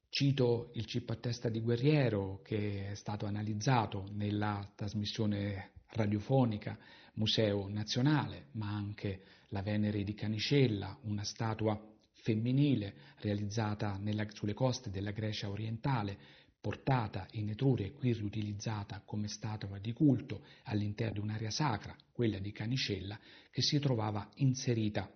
Cito 0.08 0.70
il 0.74 0.84
cippo 0.86 1.12
a 1.12 1.16
testa 1.16 1.48
di 1.48 1.60
guerriero 1.60 2.40
che 2.42 2.90
è 2.90 2.94
stato 2.94 3.26
analizzato 3.26 4.08
nella 4.12 4.70
trasmissione 4.74 5.72
radiofonica 5.88 6.78
Museo 7.14 7.68
Nazionale, 7.68 8.48
ma 8.52 8.68
anche 8.70 9.22
la 9.48 9.62
Venere 9.62 10.02
di 10.04 10.14
Canicella, 10.14 10.98
una 11.02 11.24
statua 11.24 11.78
femminile 12.12 12.94
realizzata 13.18 13.96
nella, 13.98 14.26
sulle 14.32 14.54
coste 14.54 14.90
della 14.90 15.10
Grecia 15.10 15.50
orientale, 15.50 16.18
portata 16.62 17.26
in 17.32 17.50
Etruria 17.50 17.86
e 17.86 17.92
qui 17.92 18.14
riutilizzata 18.14 19.02
come 19.04 19.28
statua 19.28 19.78
di 19.78 19.92
culto 19.92 20.44
all'interno 20.64 21.14
di 21.14 21.18
un'area 21.18 21.50
sacra, 21.50 21.94
quella 22.12 22.38
di 22.38 22.52
Canicella, 22.52 23.18
che 23.50 23.60
si 23.60 23.78
trovava 23.80 24.30
inserita 24.36 25.12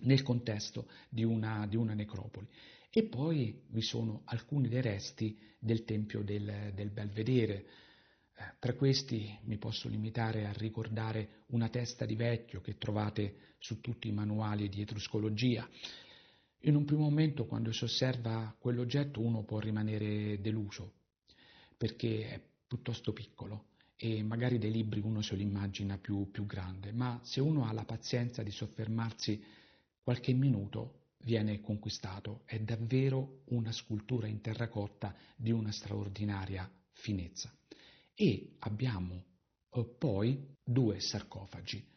nel 0.00 0.22
contesto 0.22 0.88
di 1.08 1.24
una, 1.24 1.66
di 1.66 1.76
una 1.76 1.94
necropoli. 1.94 2.46
E 2.90 3.02
poi 3.04 3.62
vi 3.70 3.82
sono 3.82 4.22
alcuni 4.26 4.68
dei 4.68 4.82
resti 4.82 5.36
del 5.58 5.84
Tempio 5.84 6.22
del, 6.22 6.70
del 6.74 6.90
Belvedere, 6.90 7.64
Eh, 8.36 8.54
tra 8.58 8.74
questi 8.74 9.38
mi 9.44 9.58
posso 9.58 9.88
limitare 9.88 10.46
a 10.46 10.52
ricordare 10.52 11.44
una 11.50 11.68
testa 11.68 12.04
di 12.04 12.16
vecchio 12.16 12.60
che 12.60 12.76
trovate 12.76 13.54
su 13.58 13.80
tutti 13.80 14.08
i 14.08 14.12
manuali 14.12 14.68
di 14.68 14.80
etruscologia. 14.80 15.68
In 16.66 16.76
un 16.76 16.86
primo 16.86 17.02
momento, 17.02 17.44
quando 17.44 17.72
si 17.72 17.84
osserva 17.84 18.54
quell'oggetto, 18.58 19.20
uno 19.20 19.42
può 19.42 19.58
rimanere 19.58 20.40
deluso, 20.40 20.92
perché 21.76 22.30
è 22.30 22.42
piuttosto 22.66 23.12
piccolo 23.12 23.66
e 23.96 24.22
magari 24.22 24.58
dei 24.58 24.70
libri 24.70 25.00
uno 25.00 25.20
se 25.20 25.36
lo 25.36 25.42
immagina 25.42 25.98
più, 25.98 26.30
più 26.30 26.46
grande, 26.46 26.90
ma 26.90 27.20
se 27.22 27.42
uno 27.42 27.66
ha 27.66 27.72
la 27.72 27.84
pazienza 27.84 28.42
di 28.42 28.50
soffermarsi 28.50 29.44
qualche 30.02 30.32
minuto 30.32 31.08
viene 31.18 31.60
conquistato. 31.60 32.42
È 32.46 32.58
davvero 32.58 33.42
una 33.48 33.70
scultura 33.70 34.26
in 34.26 34.40
terracotta 34.40 35.14
di 35.36 35.50
una 35.50 35.70
straordinaria 35.70 36.70
finezza. 36.92 37.54
E 38.14 38.54
abbiamo 38.60 39.22
eh, 39.70 39.84
poi 39.84 40.56
due 40.64 40.98
sarcofagi. 40.98 41.92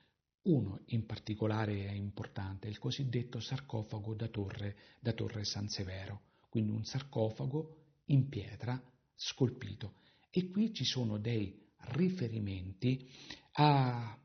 Uno 0.47 0.79
in 0.87 1.05
particolare 1.05 1.87
è 1.87 1.91
importante, 1.91 2.69
il 2.69 2.77
cosiddetto 2.77 3.41
sarcofago 3.41 4.13
da 4.13 4.29
torre, 4.29 4.77
da 5.01 5.11
torre 5.11 5.43
San 5.43 5.67
Severo, 5.67 6.21
quindi 6.47 6.71
un 6.71 6.85
sarcofago 6.85 7.75
in 8.05 8.29
pietra 8.29 8.81
scolpito. 9.13 9.95
E 10.29 10.49
qui 10.49 10.73
ci 10.73 10.85
sono 10.85 11.17
dei 11.17 11.67
riferimenti 11.89 13.09
a, 13.53 14.17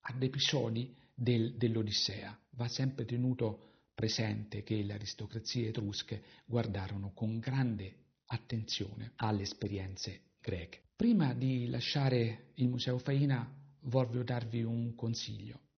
ad 0.00 0.22
episodi 0.22 0.94
del, 1.14 1.56
dell'Odissea. 1.56 2.38
Va 2.50 2.68
sempre 2.68 3.06
tenuto 3.06 3.68
presente 3.94 4.62
che 4.62 4.82
le 4.82 4.92
aristocrazie 4.92 5.68
etrusche 5.68 6.22
guardarono 6.44 7.12
con 7.14 7.38
grande 7.38 7.94
attenzione 8.26 9.12
alle 9.16 9.42
esperienze 9.42 10.32
greche. 10.42 10.82
Prima 10.94 11.32
di 11.32 11.68
lasciare 11.68 12.50
il 12.56 12.68
Museo 12.68 12.98
Faina 12.98 13.50
voglio 13.84 14.22
darvi 14.22 14.62
un 14.62 14.94
consiglio. 14.94 15.68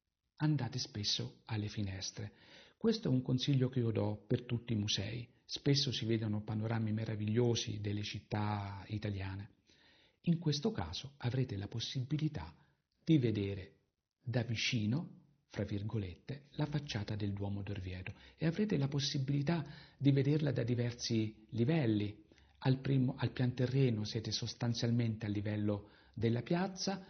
Andate 0.43 0.81
spesso 0.81 1.43
alle 1.47 1.69
finestre. 1.69 2.33
Questo 2.77 3.07
è 3.07 3.11
un 3.13 3.23
consiglio 3.23 3.69
che 3.69 3.79
io 3.79 3.93
do 3.93 4.25
per 4.27 4.43
tutti 4.43 4.73
i 4.73 4.77
musei. 4.77 5.29
Spesso 5.45 5.93
si 5.93 6.05
vedono 6.05 6.43
panorami 6.43 6.91
meravigliosi 6.93 7.81
delle 7.81 8.03
città 8.03 8.85
italiane. 8.89 9.51
In 10.23 10.41
questo 10.41 10.73
caso 10.73 11.13
avrete 11.19 11.57
la 11.57 11.69
possibilità 11.69 12.53
di 13.05 13.19
vedere 13.19 13.75
da 14.21 14.43
vicino, 14.43 15.21
fra 15.49 15.63
virgolette, 15.63 16.47
la 16.55 16.67
facciata 16.67 17.15
del 17.15 17.33
Duomo 17.33 17.63
d'Orvieto 17.63 18.13
e 18.37 18.47
avrete 18.47 18.77
la 18.79 18.89
possibilità 18.89 19.65
di 19.97 20.11
vederla 20.11 20.51
da 20.51 20.65
diversi 20.65 21.47
livelli. 21.51 22.21
Al, 22.65 22.81
primo, 22.81 23.15
al 23.17 23.31
pian 23.31 23.55
terreno 23.55 24.03
siete 24.03 24.33
sostanzialmente 24.33 25.25
a 25.25 25.29
livello 25.29 25.91
della 26.13 26.43
piazza, 26.43 27.01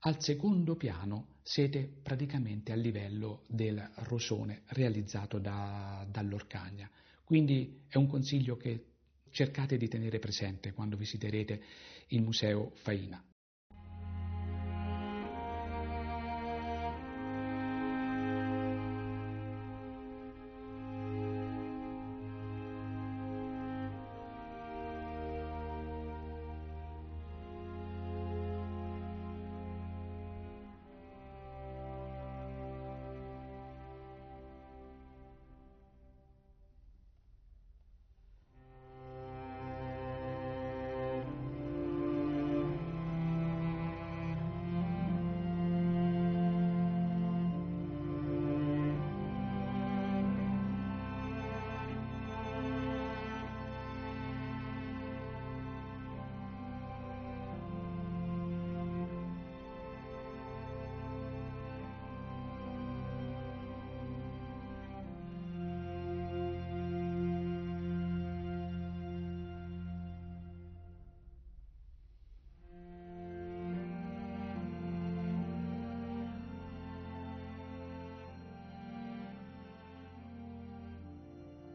al 0.00 0.22
secondo 0.22 0.76
piano 0.76 1.32
siete 1.46 1.86
praticamente 2.02 2.72
a 2.72 2.74
livello 2.74 3.42
del 3.48 3.86
rosone 3.96 4.62
realizzato 4.68 5.38
da, 5.38 6.06
dall'Orcagna. 6.10 6.90
Quindi 7.22 7.82
è 7.86 7.98
un 7.98 8.06
consiglio 8.06 8.56
che 8.56 8.86
cercate 9.30 9.76
di 9.76 9.86
tenere 9.86 10.18
presente 10.18 10.72
quando 10.72 10.96
visiterete 10.96 11.62
il 12.08 12.22
Museo 12.22 12.70
Faina. 12.76 13.22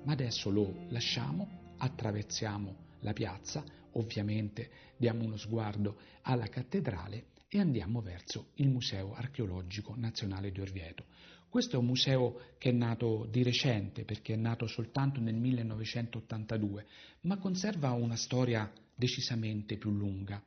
Ma 0.10 0.16
adesso 0.16 0.50
lo 0.50 0.88
lasciamo, 0.88 1.76
attraversiamo 1.78 2.76
la 3.02 3.14
piazza, 3.14 3.64
ovviamente 3.92 4.72
diamo 4.98 5.24
uno 5.24 5.38
sguardo 5.38 6.00
alla 6.24 6.48
cattedrale 6.48 7.26
e 7.48 7.60
andiamo 7.60 8.02
verso 8.02 8.48
il 8.56 8.70
Museo 8.70 9.14
Archeologico 9.14 9.94
Nazionale 9.96 10.52
di 10.52 10.62
Orvieto. 10.62 11.06
Questo 11.48 11.76
è 11.76 11.80
un 11.80 11.86
museo 11.86 12.56
che 12.58 12.70
è 12.70 12.72
nato 12.72 13.28
di 13.30 13.44
recente, 13.44 14.04
perché 14.04 14.34
è 14.34 14.36
nato 14.36 14.66
soltanto 14.66 15.20
nel 15.20 15.36
1982, 15.36 16.88
ma 17.22 17.38
conserva 17.38 17.92
una 17.92 18.16
storia 18.16 18.68
decisamente 18.96 19.78
più 19.78 19.92
lunga, 19.92 20.44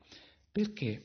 perché 0.51 1.05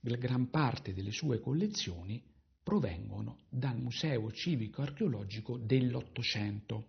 gran 0.00 0.50
parte 0.50 0.92
delle 0.92 1.12
sue 1.12 1.38
collezioni 1.38 2.20
provengono 2.60 3.42
dal 3.48 3.78
Museo 3.78 4.32
Civico 4.32 4.82
Archeologico 4.82 5.56
dell'Ottocento 5.56 6.88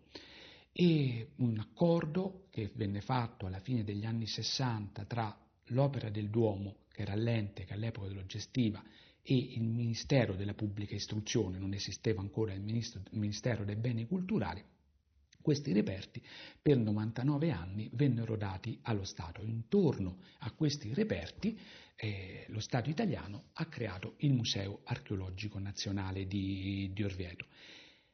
e 0.81 1.31
un 1.39 1.57
accordo 1.57 2.45
che 2.49 2.71
venne 2.73 3.01
fatto 3.01 3.45
alla 3.45 3.59
fine 3.59 3.83
degli 3.83 4.05
anni 4.05 4.25
60 4.25 5.03
tra 5.03 5.37
l'Opera 5.71 6.09
del 6.09 6.29
Duomo, 6.29 6.77
che 6.93 7.01
era 7.01 7.15
l'ente 7.15 7.65
che 7.65 7.73
all'epoca 7.73 8.07
lo 8.07 8.25
gestiva, 8.25 8.81
e 9.21 9.35
il 9.35 9.63
Ministero 9.63 10.35
della 10.35 10.53
Pubblica 10.53 10.95
Istruzione, 10.95 11.59
non 11.59 11.73
esisteva 11.73 12.21
ancora 12.21 12.53
il, 12.53 12.61
Ministero 12.61 13.65
dei 13.65 13.75
Beni 13.75 14.07
Culturali, 14.07 14.63
questi 15.41 15.73
reperti 15.73 16.23
per 16.61 16.77
99 16.77 17.51
anni 17.51 17.89
vennero 17.91 18.37
dati 18.37 18.79
allo 18.83 19.03
Stato. 19.03 19.43
Intorno 19.43 20.19
a 20.39 20.51
questi 20.51 20.93
reperti 20.93 21.59
eh, 21.97 22.45
lo 22.47 22.61
Stato 22.61 22.89
italiano 22.89 23.49
ha 23.51 23.65
creato 23.65 24.13
il 24.19 24.31
Museo 24.31 24.79
Archeologico 24.85 25.59
Nazionale 25.59 26.25
di, 26.25 26.89
di 26.93 27.03
Orvieto. 27.03 27.47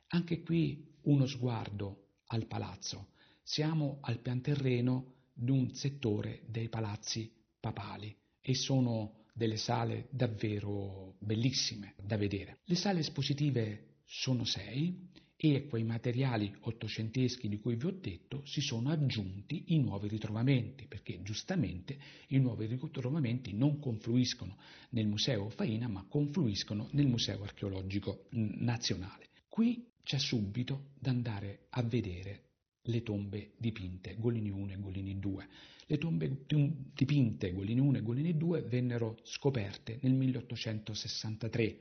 Anche 0.08 0.42
qui 0.42 0.94
uno 1.04 1.28
sguardo 1.28 2.05
al 2.36 2.48
palazzo. 2.48 3.08
Siamo 3.42 4.00
al 4.02 4.20
pian 4.20 4.42
terreno 4.42 5.14
di 5.34 5.52
un 5.52 5.74
settore 5.74 6.42
dei 6.48 6.70
palazzi 6.70 7.32
papali 7.60 8.16
e 8.42 8.54
sono 8.54 9.24
delle 9.34 9.58
sale 9.58 10.08
davvero 10.12 11.16
bellissime 11.20 11.96
da 12.02 12.18
vedere. 12.18 12.60
Le 12.66 12.76
sale 12.76 13.00
espositive 13.00 13.96
sono 14.06 14.46
sei 14.46 15.10
e 15.38 15.68
quei 15.68 15.84
materiali 15.84 16.56
ottocenteschi 16.62 17.50
di 17.50 17.60
cui 17.60 17.76
vi 17.76 17.88
ho 17.88 17.92
detto 17.92 18.46
si 18.46 18.62
sono 18.62 18.90
aggiunti 18.90 19.74
i 19.74 19.80
nuovi 19.80 20.08
ritrovamenti, 20.08 20.88
perché 20.88 21.22
giustamente 21.22 21.98
i 22.28 22.40
nuovi 22.40 22.66
ritrovamenti 22.68 23.54
non 23.54 23.80
confluiscono 23.80 24.58
nel 24.92 25.08
Museo 25.08 25.50
Faina, 25.50 25.90
ma 25.90 26.06
confluiscono 26.08 26.88
nel 26.92 27.08
Museo 27.08 27.44
Archeologico 27.44 28.28
Nazionale. 28.30 29.28
Qui 29.50 29.86
c'è 30.06 30.20
subito 30.20 30.92
da 31.00 31.10
andare 31.10 31.66
a 31.70 31.82
vedere 31.82 32.44
le 32.84 33.02
tombe 33.02 33.54
dipinte, 33.58 34.16
Golini 34.18 34.52
1 34.52 34.74
e 34.74 34.80
Golini 34.80 35.20
2. 35.20 35.48
Le 35.88 35.98
tombe 35.98 36.46
dipinte, 36.94 37.52
Golini 37.52 37.80
1 37.80 37.98
e 37.98 38.02
Golini 38.04 38.38
2, 38.38 38.62
vennero 38.62 39.18
scoperte 39.24 39.98
nel 40.02 40.14
1863 40.14 41.80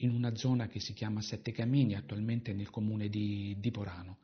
in 0.00 0.10
una 0.10 0.34
zona 0.36 0.68
che 0.68 0.80
si 0.80 0.92
chiama 0.92 1.22
Sette 1.22 1.52
Camini, 1.52 1.94
attualmente 1.94 2.52
nel 2.52 2.68
comune 2.68 3.08
di, 3.08 3.56
di 3.58 3.70
Porano. 3.70 4.18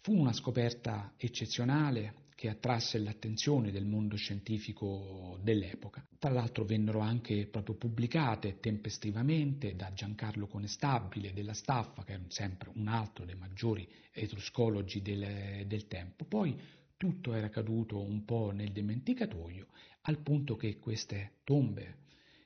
Fu 0.00 0.16
una 0.16 0.32
scoperta 0.32 1.14
eccezionale 1.16 2.21
che 2.34 2.48
attrasse 2.48 2.98
l'attenzione 2.98 3.70
del 3.70 3.84
mondo 3.84 4.16
scientifico 4.16 5.38
dell'epoca. 5.42 6.04
Tra 6.18 6.30
l'altro 6.30 6.64
vennero 6.64 7.00
anche 7.00 7.46
proprio 7.46 7.76
pubblicate 7.76 8.58
tempestivamente 8.60 9.74
da 9.76 9.92
Giancarlo 9.92 10.46
Conestabile 10.46 11.32
della 11.32 11.54
Staffa, 11.54 12.04
che 12.04 12.12
era 12.12 12.22
sempre 12.28 12.70
un 12.74 12.88
altro 12.88 13.24
dei 13.24 13.36
maggiori 13.36 13.88
etruscologi 14.12 15.02
del, 15.02 15.66
del 15.66 15.86
tempo. 15.86 16.24
Poi 16.24 16.56
tutto 16.96 17.34
era 17.34 17.48
caduto 17.48 18.00
un 18.00 18.24
po' 18.24 18.50
nel 18.52 18.70
dimenticatoio, 18.70 19.66
al 20.02 20.18
punto 20.18 20.56
che 20.56 20.78
queste 20.78 21.38
tombe 21.44 21.96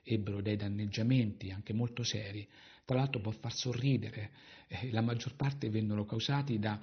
ebbero 0.03 0.41
dei 0.41 0.55
danneggiamenti 0.55 1.51
anche 1.51 1.73
molto 1.73 2.03
seri. 2.03 2.47
Tra 2.85 2.95
l'altro 2.95 3.19
può 3.19 3.31
far 3.31 3.53
sorridere, 3.53 4.31
eh, 4.67 4.91
la 4.91 5.01
maggior 5.01 5.35
parte 5.35 5.69
vennero 5.69 6.05
causati 6.05 6.57
da, 6.57 6.79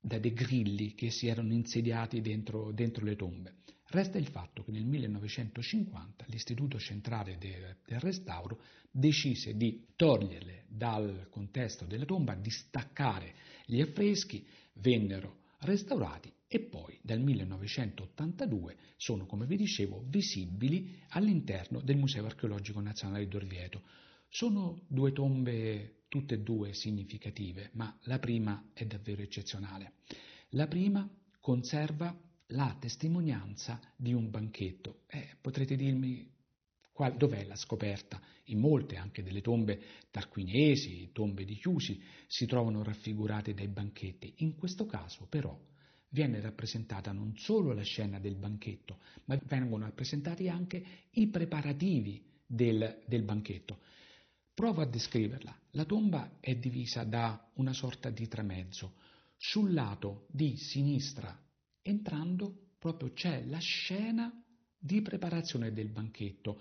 da, 0.00 0.18
dei 0.18 0.32
grilli 0.32 0.94
che 0.94 1.10
si 1.10 1.26
erano 1.26 1.52
insediati 1.52 2.20
dentro, 2.20 2.72
dentro 2.72 3.04
le 3.04 3.16
tombe. 3.16 3.54
Resta 3.86 4.18
il 4.18 4.28
fatto 4.28 4.62
che 4.62 4.70
nel 4.70 4.84
1950 4.84 6.24
l'Istituto 6.28 6.78
Centrale 6.78 7.36
del, 7.38 7.76
del 7.84 7.98
Restauro 7.98 8.60
decise 8.90 9.56
di 9.56 9.84
toglierle 9.96 10.64
dal 10.68 11.26
contesto 11.28 11.84
della 11.86 12.04
tomba, 12.04 12.34
di 12.36 12.50
staccare 12.50 13.34
gli 13.66 13.80
affreschi, 13.80 14.46
vennero 14.74 15.38
restaurati 15.60 16.32
e 16.46 16.60
poi 16.60 16.98
dal 17.02 17.20
1982 17.20 18.76
sono, 18.96 19.26
come 19.26 19.46
vi 19.46 19.56
dicevo, 19.56 20.04
visibili 20.06 21.00
all'interno 21.10 21.80
del 21.80 21.96
Museo 21.96 22.26
Archeologico 22.26 22.80
Nazionale 22.80 23.28
di 23.28 23.36
Orvieto. 23.36 23.82
Sono 24.32 24.82
due 24.86 25.10
tombe 25.10 26.04
tutte 26.06 26.34
e 26.34 26.38
due 26.38 26.72
significative, 26.72 27.70
ma 27.72 27.98
la 28.02 28.20
prima 28.20 28.70
è 28.72 28.86
davvero 28.86 29.22
eccezionale. 29.22 29.94
La 30.50 30.68
prima 30.68 31.08
conserva 31.40 32.16
la 32.46 32.76
testimonianza 32.78 33.80
di 33.96 34.12
un 34.12 34.30
banchetto. 34.30 35.00
Eh, 35.08 35.36
potrete 35.40 35.74
dirmi 35.74 36.30
qual, 36.92 37.16
dov'è 37.16 37.44
la 37.44 37.56
scoperta? 37.56 38.22
In 38.44 38.60
molte, 38.60 38.94
anche 38.96 39.24
delle 39.24 39.40
tombe 39.40 39.80
tarquiniesi, 40.12 41.10
tombe 41.12 41.44
di 41.44 41.56
chiusi, 41.56 42.00
si 42.28 42.46
trovano 42.46 42.84
raffigurate 42.84 43.52
dai 43.52 43.68
banchetti. 43.68 44.34
In 44.38 44.54
questo 44.54 44.86
caso, 44.86 45.26
però, 45.28 45.58
viene 46.08 46.40
rappresentata 46.40 47.10
non 47.10 47.36
solo 47.36 47.72
la 47.72 47.82
scena 47.82 48.20
del 48.20 48.36
banchetto, 48.36 48.98
ma 49.24 49.36
vengono 49.46 49.86
rappresentati 49.86 50.48
anche 50.48 50.84
i 51.10 51.26
preparativi 51.26 52.24
del, 52.46 53.02
del 53.06 53.24
banchetto. 53.24 53.98
Provo 54.60 54.82
a 54.82 54.86
descriverla. 54.86 55.58
La 55.70 55.86
tomba 55.86 56.32
è 56.38 56.54
divisa 56.54 57.02
da 57.04 57.48
una 57.54 57.72
sorta 57.72 58.10
di 58.10 58.28
tramezzo. 58.28 58.92
Sul 59.38 59.72
lato 59.72 60.26
di 60.30 60.54
sinistra 60.58 61.34
entrando 61.80 62.72
proprio 62.78 63.10
c'è 63.14 63.42
la 63.46 63.56
scena 63.56 64.30
di 64.78 65.00
preparazione 65.00 65.72
del 65.72 65.88
banchetto. 65.88 66.60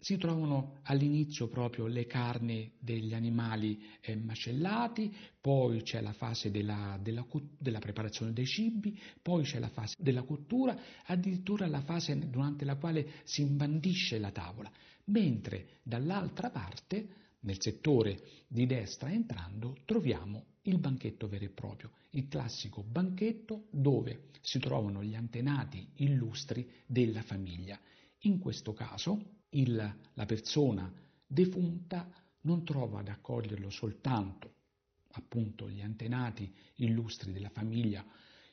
Si 0.00 0.16
trovano 0.16 0.80
all'inizio 0.82 1.46
proprio 1.46 1.86
le 1.86 2.06
carni 2.06 2.72
degli 2.76 3.14
animali 3.14 3.86
eh, 4.00 4.16
macellati, 4.16 5.14
poi 5.40 5.82
c'è 5.82 6.00
la 6.00 6.14
fase 6.14 6.50
della, 6.50 6.98
della, 7.00 7.24
della, 7.56 7.78
preparazione 7.78 8.32
dei 8.32 8.46
cibi, 8.46 9.00
poi 9.22 9.44
c'è 9.44 9.60
la 9.60 9.68
fase 9.68 9.94
della 9.96 10.24
cottura, 10.24 10.76
addirittura 11.04 11.68
la 11.68 11.82
fase 11.82 12.18
durante 12.28 12.64
la 12.64 12.74
quale 12.74 13.20
si 13.22 13.42
imbandisce 13.42 14.18
la 14.18 14.32
tavola, 14.32 14.72
mentre 15.04 15.78
dall'altra 15.84 16.50
parte, 16.50 17.26
nel 17.40 17.60
settore 17.60 18.20
di 18.48 18.66
destra 18.66 19.12
entrando, 19.12 19.76
troviamo 19.84 20.44
il 20.62 20.78
banchetto 20.78 21.28
vero 21.28 21.44
e 21.44 21.50
proprio, 21.50 21.92
il 22.10 22.28
classico 22.28 22.82
banchetto 22.82 23.66
dove 23.70 24.28
si 24.40 24.58
trovano 24.58 25.02
gli 25.02 25.14
antenati 25.14 25.88
illustri 25.96 26.68
della 26.86 27.22
famiglia. 27.22 27.78
In 28.22 28.38
questo 28.38 28.72
caso 28.72 29.36
il, 29.50 29.96
la 30.14 30.26
persona 30.26 30.92
defunta 31.26 32.10
non 32.42 32.64
trova 32.64 33.00
ad 33.00 33.08
accoglierlo 33.08 33.70
soltanto 33.70 34.54
appunto 35.12 35.68
gli 35.68 35.80
antenati 35.80 36.52
illustri 36.76 37.32
della 37.32 37.50
famiglia, 37.50 38.04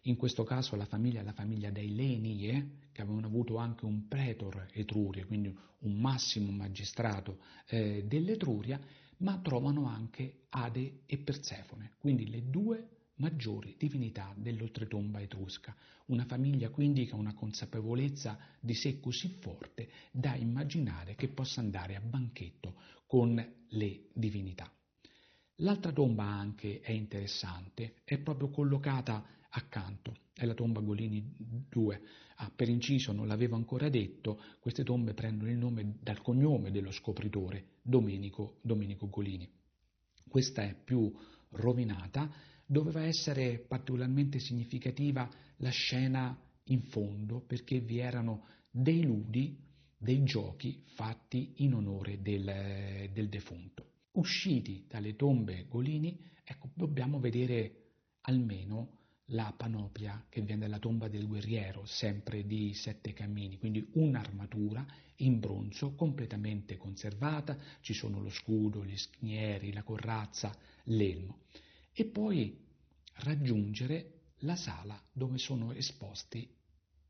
in 0.03 0.15
questo 0.15 0.43
caso 0.43 0.75
la 0.75 0.85
famiglia 0.85 1.21
è 1.21 1.23
la 1.23 1.33
famiglia 1.33 1.71
dei 1.71 1.93
Lenie, 1.93 2.83
che 2.95 3.01
avevano 3.01 3.27
avuto 3.27 3.57
anche 3.57 3.83
un 3.83 4.07
pretor 4.07 4.67
Etruria, 4.71 5.25
quindi 5.25 5.53
un 5.79 5.99
massimo 5.99 6.49
magistrato 6.49 7.39
eh, 7.67 8.05
dell'Etruria, 8.07 8.79
ma 9.17 9.37
trovano 9.39 9.85
anche 9.85 10.45
Ade 10.47 11.01
e 11.05 11.17
Persefone, 11.17 11.91
quindi 11.97 12.29
le 12.29 12.49
due 12.49 12.87
maggiori 13.15 13.75
divinità 13.77 14.33
dell'oltretomba 14.37 15.19
etrusca, 15.19 15.75
una 16.05 16.23
famiglia 16.23 16.69
quindi 16.69 17.05
che 17.05 17.11
ha 17.11 17.17
una 17.17 17.33
consapevolezza 17.33 18.39
di 18.61 18.73
sé 18.73 19.01
così 19.01 19.27
forte 19.27 19.89
da 20.11 20.35
immaginare 20.35 21.15
che 21.15 21.27
possa 21.27 21.59
andare 21.59 21.97
a 21.97 22.01
banchetto 22.01 22.75
con 23.07 23.35
le 23.67 24.05
divinità. 24.13 24.71
L'altra 25.59 25.91
tomba 25.91 26.23
anche 26.23 26.79
è 26.79 26.91
interessante, 26.91 27.95
è 28.05 28.17
proprio 28.19 28.49
collocata 28.49 29.25
accanto, 29.55 30.15
è 30.33 30.45
la 30.45 30.53
tomba 30.53 30.81
Golini 30.81 31.33
2. 31.69 32.01
Ah, 32.37 32.51
per 32.53 32.67
inciso, 32.69 33.11
non 33.11 33.27
l'avevo 33.27 33.55
ancora 33.55 33.89
detto, 33.89 34.41
queste 34.59 34.83
tombe 34.83 35.13
prendono 35.13 35.51
il 35.51 35.57
nome 35.57 35.95
dal 36.01 36.21
cognome 36.21 36.71
dello 36.71 36.91
scopritore, 36.91 37.75
Domenico, 37.81 38.57
Domenico 38.61 39.07
Golini. 39.07 39.49
Questa 40.27 40.63
è 40.63 40.75
più 40.75 41.11
rovinata, 41.51 42.29
doveva 42.65 43.03
essere 43.03 43.59
particolarmente 43.59 44.39
significativa 44.39 45.29
la 45.57 45.69
scena 45.69 46.37
in 46.65 46.81
fondo 46.81 47.39
perché 47.39 47.79
vi 47.79 47.99
erano 47.99 48.47
dei 48.69 49.03
ludi, 49.03 49.57
dei 49.97 50.23
giochi 50.23 50.83
fatti 50.95 51.53
in 51.57 51.75
onore 51.75 52.21
del, 52.21 53.09
del 53.13 53.29
defunto. 53.29 53.91
Usciti 54.11 54.85
dalle 54.89 55.15
tombe 55.15 55.65
Golini, 55.69 56.19
ecco, 56.43 56.69
dobbiamo 56.73 57.19
vedere 57.19 57.83
almeno 58.21 59.03
la 59.29 59.53
panoplia 59.55 60.25
che 60.29 60.41
viene 60.41 60.61
dalla 60.61 60.79
tomba 60.79 61.07
del 61.07 61.27
guerriero, 61.27 61.85
sempre 61.85 62.45
di 62.45 62.73
sette 62.73 63.13
cammini, 63.13 63.57
quindi 63.57 63.87
un'armatura 63.93 64.85
in 65.17 65.39
bronzo 65.39 65.93
completamente 65.95 66.77
conservata, 66.77 67.57
ci 67.81 67.93
sono 67.93 68.19
lo 68.19 68.29
scudo, 68.29 68.83
gli 68.83 68.97
schinieri, 68.97 69.73
la 69.73 69.83
corazza, 69.83 70.55
l'elmo. 70.83 71.39
E 71.93 72.05
poi 72.05 72.63
raggiungere 73.19 74.11
la 74.39 74.55
sala 74.55 75.01
dove 75.11 75.37
sono 75.37 75.71
esposti 75.71 76.47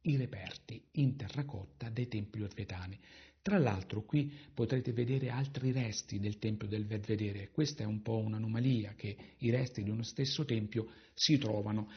i 0.01 0.15
reperti 0.17 0.81
in 0.93 1.15
terracotta 1.15 1.89
dei 1.89 2.07
templi 2.07 2.43
orvetani. 2.43 2.97
Tra 3.45 3.59
l'altro 3.59 4.01
qui 4.01 4.31
potrete 4.55 4.91
vedere 4.91 5.29
altri 5.29 5.71
resti 5.71 6.17
del 6.17 6.39
Tempio 6.39 6.67
del 6.67 6.83
Belvedere. 6.83 7.51
Questa 7.51 7.83
è 7.83 7.85
un 7.85 8.01
po' 8.01 8.17
un'anomalia 8.17 8.95
che 8.95 9.15
i 9.37 9.51
resti 9.51 9.83
di 9.83 9.91
uno 9.91 10.01
stesso 10.01 10.45
tempio 10.45 10.87
si 11.13 11.37
trovano 11.37 11.87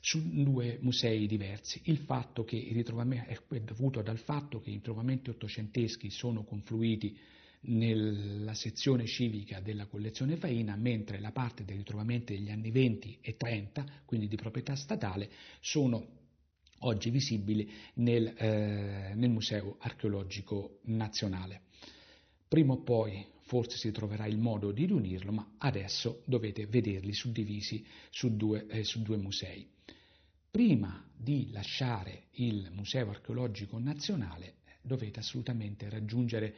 su 0.00 0.20
due 0.42 0.76
musei 0.82 1.26
diversi. 1.26 1.80
Il 1.84 1.96
fatto 1.96 2.44
che 2.44 2.56
il 2.56 2.74
ritrovamento 2.74 3.54
è 3.54 3.60
dovuto 3.60 4.02
dal 4.02 4.18
fatto 4.18 4.60
che 4.60 4.68
i 4.68 4.74
ritrovamenti 4.74 5.30
ottocenteschi 5.30 6.10
sono 6.10 6.44
confluiti 6.44 7.16
nella 7.60 8.52
sezione 8.52 9.06
civica 9.06 9.60
della 9.60 9.86
collezione 9.86 10.36
Faina, 10.36 10.76
mentre 10.76 11.20
la 11.20 11.32
parte 11.32 11.64
dei 11.64 11.78
ritrovamenti 11.78 12.34
degli 12.34 12.50
anni 12.50 12.70
20 12.70 13.20
e 13.22 13.34
30, 13.34 14.02
quindi 14.04 14.28
di 14.28 14.36
proprietà 14.36 14.76
statale, 14.76 15.30
sono 15.60 16.17
oggi 16.80 17.10
visibili 17.10 17.70
nel, 17.94 18.34
eh, 18.36 19.12
nel 19.14 19.30
Museo 19.30 19.76
archeologico 19.80 20.78
nazionale. 20.84 21.62
Prima 22.46 22.72
o 22.74 22.82
poi 22.82 23.26
forse 23.42 23.76
si 23.78 23.90
troverà 23.92 24.26
il 24.26 24.38
modo 24.38 24.72
di 24.72 24.84
riunirlo, 24.86 25.32
ma 25.32 25.54
adesso 25.58 26.22
dovete 26.26 26.66
vederli 26.66 27.14
suddivisi 27.14 27.84
su 28.10 28.36
due, 28.36 28.66
eh, 28.66 28.84
su 28.84 29.02
due 29.02 29.16
musei. 29.16 29.66
Prima 30.50 31.06
di 31.14 31.50
lasciare 31.50 32.26
il 32.32 32.70
Museo 32.72 33.10
archeologico 33.10 33.78
nazionale 33.78 34.56
dovete 34.82 35.20
assolutamente 35.20 35.88
raggiungere 35.88 36.54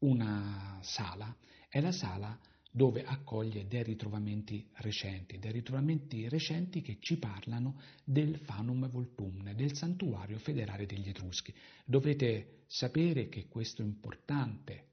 una 0.00 0.78
sala, 0.82 1.34
è 1.68 1.80
la 1.80 1.92
sala 1.92 2.38
dove 2.70 3.02
accoglie 3.04 3.66
dei 3.66 3.82
ritrovamenti 3.82 4.68
recenti, 4.74 5.38
dei 5.38 5.52
ritrovamenti 5.52 6.28
recenti 6.28 6.82
che 6.82 6.98
ci 7.00 7.18
parlano 7.18 7.80
del 8.04 8.38
Fanum 8.38 8.88
Voltumne, 8.88 9.54
del 9.54 9.74
santuario 9.74 10.38
federale 10.38 10.86
degli 10.86 11.08
Etruschi. 11.08 11.52
Dovete 11.84 12.62
sapere 12.66 13.28
che 13.28 13.48
questo 13.48 13.82
importante 13.82 14.88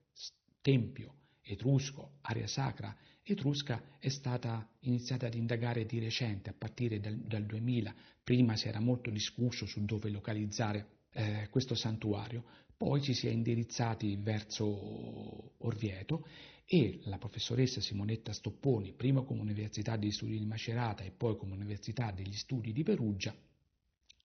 tempio 0.62 1.14
etrusco, 1.42 2.18
area 2.22 2.48
sacra 2.48 2.96
etrusca, 3.24 3.98
è 4.00 4.10
stata 4.10 4.68
iniziata 4.82 5.28
ad 5.28 5.34
indagare 5.36 5.86
di 5.86 6.00
recente, 6.00 6.50
a 6.50 6.56
partire 6.58 7.00
dal, 7.00 7.18
dal 7.18 7.46
2000. 7.46 7.94
Prima 8.24 8.56
si 8.56 8.68
era 8.68 8.80
molto 8.80 9.10
discusso 9.10 9.66
su 9.66 9.84
dove 9.86 10.10
localizzare 10.10 10.97
eh, 11.18 11.48
questo 11.50 11.74
santuario, 11.74 12.44
poi 12.78 13.02
ci 13.02 13.14
si 13.14 13.28
è 13.28 13.32
indirizzati 13.32 14.16
verso 14.18 15.56
Orvieto 15.58 16.28
e 16.64 17.00
la 17.06 17.18
professoressa 17.18 17.82
Simonetta 17.82 18.34
Stopponi, 18.34 18.94
prima 18.94 19.24
come 19.24 19.42
Università 19.42 19.98
degli 19.98 20.12
Studi 20.12 20.38
di 20.38 20.46
Macerata 20.46 21.04
e 21.04 21.12
poi 21.12 21.36
come 21.36 21.54
Università 21.54 22.12
degli 22.12 22.36
Studi 22.36 22.72
di 22.72 22.84
Perugia, 22.84 23.36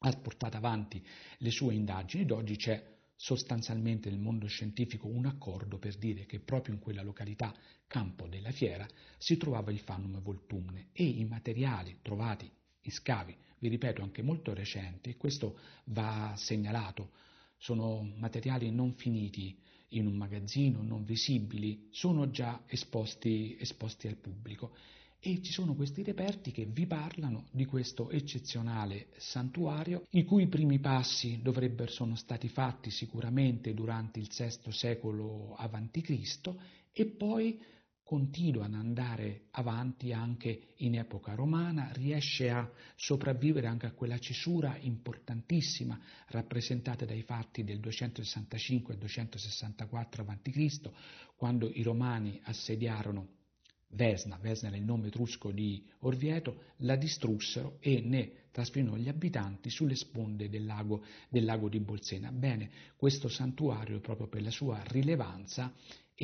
ha 0.04 0.12
portato 0.16 0.56
avanti 0.58 1.02
le 1.38 1.50
sue 1.50 1.72
indagini. 1.74 2.24
Ed 2.24 2.30
oggi 2.30 2.56
c'è 2.56 2.90
sostanzialmente 3.16 4.10
nel 4.10 4.18
mondo 4.18 4.46
scientifico 4.46 5.06
un 5.06 5.24
accordo 5.24 5.78
per 5.78 5.96
dire 5.96 6.26
che 6.26 6.40
proprio 6.40 6.74
in 6.74 6.80
quella 6.80 7.02
località, 7.02 7.54
campo 7.86 8.26
della 8.26 8.50
fiera, 8.50 8.86
si 9.16 9.38
trovava 9.38 9.70
il 9.70 9.78
Fanum 9.78 10.20
Voltumne 10.20 10.88
e 10.92 11.04
i 11.04 11.24
materiali 11.24 12.00
trovati 12.02 12.50
in 12.82 12.90
scavi 12.90 13.34
vi 13.62 13.68
ripeto, 13.68 14.02
anche 14.02 14.22
molto 14.22 14.52
recenti, 14.52 15.10
e 15.10 15.16
questo 15.16 15.56
va 15.84 16.34
segnalato. 16.36 17.10
Sono 17.58 18.02
materiali 18.16 18.72
non 18.72 18.92
finiti 18.94 19.56
in 19.90 20.06
un 20.06 20.14
magazzino, 20.14 20.82
non 20.82 21.04
visibili, 21.04 21.86
sono 21.90 22.28
già 22.30 22.64
esposti, 22.66 23.56
esposti 23.60 24.08
al 24.08 24.16
pubblico 24.16 24.74
e 25.20 25.40
ci 25.42 25.52
sono 25.52 25.76
questi 25.76 26.02
reperti 26.02 26.50
che 26.50 26.64
vi 26.64 26.86
parlano 26.86 27.46
di 27.52 27.64
questo 27.64 28.10
eccezionale 28.10 29.10
santuario 29.18 30.06
i 30.10 30.24
cui 30.24 30.48
primi 30.48 30.80
passi 30.80 31.38
dovrebbero 31.40 31.92
sono 31.92 32.16
stati 32.16 32.48
fatti 32.48 32.90
sicuramente 32.90 33.72
durante 33.74 34.18
il 34.18 34.28
VI 34.36 34.72
secolo 34.72 35.54
a.C. 35.54 36.54
e 36.90 37.06
poi 37.06 37.62
continua 38.12 38.66
ad 38.66 38.74
andare 38.74 39.44
avanti 39.52 40.12
anche 40.12 40.74
in 40.76 40.96
epoca 40.96 41.32
romana, 41.32 41.90
riesce 41.94 42.50
a 42.50 42.70
sopravvivere 42.94 43.66
anche 43.66 43.86
a 43.86 43.92
quella 43.92 44.18
cesura 44.18 44.76
importantissima 44.78 45.98
rappresentata 46.26 47.06
dai 47.06 47.22
fatti 47.22 47.64
del 47.64 47.80
265 47.80 48.92
e 48.92 48.98
264 48.98 50.26
a.C., 50.28 50.90
quando 51.36 51.70
i 51.72 51.82
romani 51.82 52.38
assediarono 52.44 53.28
Vesna, 53.88 54.36
Vesna 54.36 54.68
era 54.68 54.76
il 54.76 54.84
nome 54.84 55.06
etrusco 55.06 55.50
di 55.50 55.82
Orvieto, 56.00 56.64
la 56.78 56.96
distrussero 56.96 57.78
e 57.80 58.02
ne 58.02 58.48
trasferirono 58.50 58.98
gli 58.98 59.08
abitanti 59.08 59.70
sulle 59.70 59.96
sponde 59.96 60.50
del 60.50 60.66
lago, 60.66 61.02
del 61.30 61.44
lago 61.44 61.70
di 61.70 61.80
Bolsena. 61.80 62.30
Bene, 62.30 62.70
questo 62.94 63.28
santuario, 63.28 64.00
proprio 64.00 64.28
per 64.28 64.42
la 64.42 64.50
sua 64.50 64.82
rilevanza, 64.84 65.72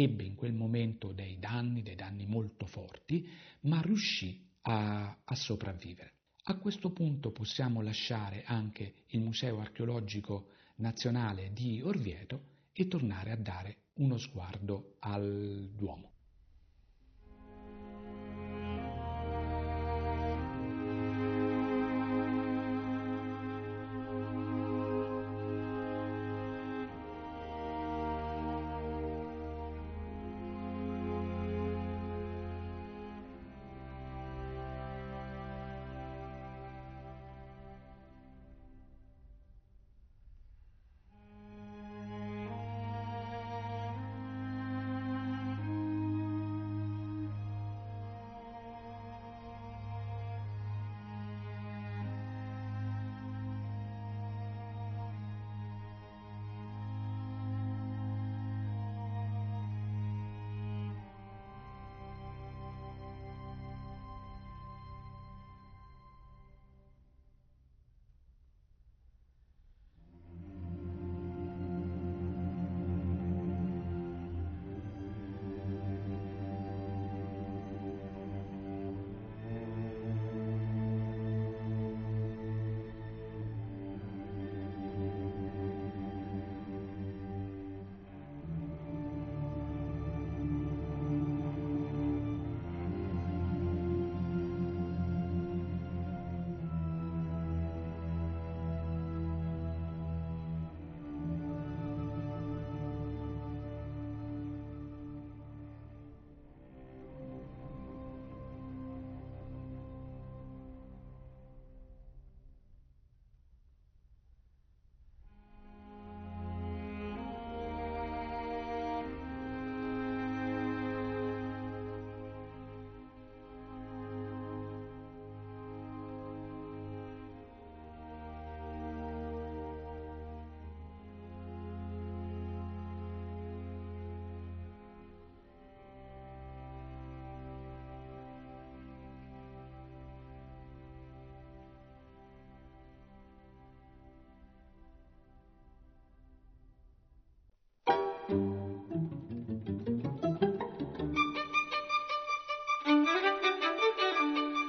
ebbe 0.03 0.23
in 0.23 0.37
quel 0.37 0.53
momento 0.53 1.11
dei 1.11 1.39
danni, 1.41 1.83
dei 1.83 1.97
danni 1.97 2.25
molto 2.25 2.67
forti, 2.67 3.29
ma 3.63 3.81
riuscì 3.81 4.49
a, 4.63 5.19
a 5.25 5.35
sopravvivere. 5.35 6.13
A 6.45 6.57
questo 6.57 6.91
punto 6.93 7.33
possiamo 7.33 7.83
lasciare 7.83 8.45
anche 8.47 9.05
il 9.09 9.21
Museo 9.21 9.59
archeologico 9.59 10.51
nazionale 10.77 11.53
di 11.53 11.83
Orvieto 11.83 12.67
e 12.73 12.87
tornare 12.87 13.33
a 13.33 13.37
dare 13.37 13.89
uno 13.95 14.19
sguardo 14.19 14.97
al 15.01 15.69
Duomo. 15.75 16.18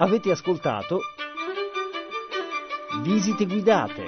Avete 0.01 0.31
ascoltato 0.31 1.01
Visite 3.01 3.45
guidate, 3.45 4.03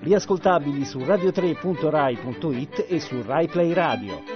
riascoltabili 0.00 0.86
su 0.86 1.00
radio3.rai.it 1.00 2.86
e 2.88 2.98
su 2.98 3.20
RaiPlay 3.20 3.74
Radio. 3.74 4.35